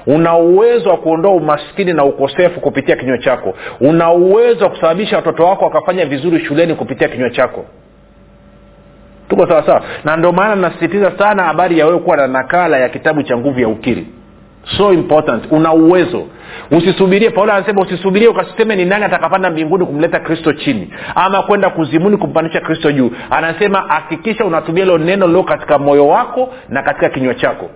Una 0.07 0.37
uwezo 0.37 0.89
wa 0.89 0.97
kuondoa 0.97 1.31
umaskini 1.33 1.93
na 1.93 2.05
ukosefu 2.05 2.59
kupitia 2.59 2.95
kinywa 2.95 3.17
chako. 3.17 3.53
Una 3.81 4.11
uwezo 4.11 4.63
wa 4.63 4.69
kusababisha 4.69 5.15
watoto 5.15 5.43
wako 5.45 5.65
wakafanya 5.65 6.05
vizuri 6.05 6.45
shuleni 6.45 6.75
kupitia 6.75 7.07
kinywa 7.07 7.29
chako. 7.29 7.65
Tuko 9.29 9.47
sawasawa 9.47 9.81
na 10.03 10.17
ndio 10.17 10.31
maana 10.31 10.55
nasisitiza 10.55 11.11
sana 11.17 11.43
habari 11.43 11.79
ya 11.79 11.85
wewe 11.85 11.99
kuwa 11.99 12.17
na 12.17 12.27
nakala 12.27 12.77
ya 12.77 12.89
kitabu 12.89 13.23
cha 13.23 13.37
nguvu 13.37 13.59
ya 13.59 13.67
ukiri 13.67 14.07
so 14.77 14.93
important. 14.93 15.43
Una 15.51 15.73
uwezo. 15.73 16.27
Usisubirie 16.71 17.29
paulo 17.29 17.53
anasema 17.53 17.81
usisubirie 17.81 18.27
ukasiseme 18.27 18.75
ni 18.75 18.85
nani 18.85 19.05
atakapanda 19.05 19.49
mbinguni 19.49 19.85
kumleta 19.85 20.19
kristo 20.19 20.53
chini 20.53 20.93
ama 21.15 21.41
kwenda 21.43 21.69
kuzimuni 21.69 22.17
kumpandisha 22.17 22.59
kristo 22.61 22.91
juu. 22.91 23.11
Anasema 23.29 23.81
hakikisha 23.87 24.45
unatumia 24.45 24.83
hilo 24.83 24.97
neno 24.97 25.27
lilo 25.27 25.43
katika 25.43 25.77
moyo 25.79 26.07
wako 26.07 26.49
na 26.69 26.83
katika 26.83 27.09
kinywa 27.09 27.33
chako. 27.35 27.69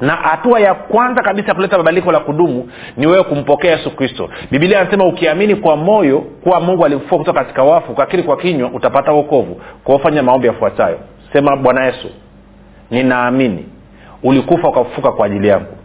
Na 0.00 0.12
hatua 0.12 0.60
ya 0.60 0.74
kwanza 0.74 1.22
kabisa 1.22 1.54
kuleta 1.54 1.76
mabadiliko 1.78 2.12
la 2.12 2.20
kudumu 2.20 2.68
ni 2.96 3.06
wewe 3.06 3.22
kumpokea 3.24 3.70
yesu 3.76 3.90
kristo. 3.96 4.28
Bibilia 4.50 4.80
anasema 4.80 5.04
ukiamini 5.06 5.56
kwa 5.56 5.76
moyo 5.76 6.18
kuwa 6.18 6.60
mungu 6.60 6.84
alimfua 6.84 7.18
kutoka 7.18 7.40
katika 7.40 7.62
wafu 7.62 7.92
ukakiri 7.92 8.22
kwa 8.22 8.36
kinywa 8.36 8.70
utapata 8.74 9.12
uokovu 9.12 9.60
kwaofanya 9.84 10.22
maombi 10.22 10.46
yafuatayo. 10.46 10.98
Sema 11.32 11.56
bwana 11.56 11.84
yesu 11.86 12.08
ninaamini 12.90 13.66
ulikufa 14.26 14.68
ukafufuka 14.68 15.12
kwa 15.12 15.26
ajili 15.26 15.48
yangu. 15.48 15.76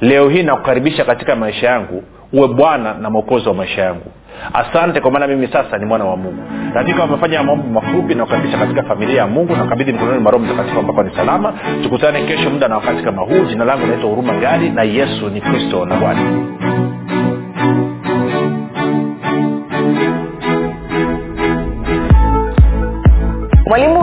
Leo 0.00 0.28
hii 0.28 0.42
nakukaribisha 0.42 1.04
katika 1.04 1.36
maisha 1.36 1.66
yangu 1.66 2.02
uwe 2.32 2.48
bwana 2.48 2.94
na 2.94 3.10
mwokozi 3.10 3.48
wa 3.48 3.54
maisha 3.54 3.82
yangu. 3.82 4.10
Asante 4.54 5.00
kwa 5.00 5.10
maana 5.10 5.26
mimi 5.26 5.48
sasa 5.52 5.78
ni 5.78 5.86
mwana 5.86 6.04
wa 6.04 6.16
mungu. 6.16 6.42
Rafika 6.74 7.00
wamefanya 7.00 7.42
maombi 7.42 7.68
mafupi 7.68 8.14
na 8.14 8.24
kukaribisha 8.24 8.58
katika 8.58 8.82
familia 8.82 9.16
ya 9.16 9.26
mungu 9.26 9.56
na 9.56 9.66
kabidhi 9.66 9.92
mkononi 9.92 10.18
mwa 10.18 10.38
mtakatifu 10.38 10.78
ambako 10.78 11.02
ni 11.02 11.16
salama. 11.16 11.54
Tukutane 11.82 12.26
kesho 12.26 12.50
muda 12.50 12.68
na 12.68 12.74
wakati 12.74 13.02
kama 13.02 13.22
huu. 13.22 13.44
Jina 13.48 13.64
langu 13.64 13.86
naitwa 13.86 14.10
huruma 14.10 14.34
gari 14.34 14.70
na 14.70 14.82
yesu 14.82 15.28
ni 15.28 15.40
kristo 15.40 15.86
na 15.86 15.96
bwana. 15.96 16.20
Mwalimu 23.66 24.02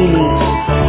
Lumen. 0.01 0.80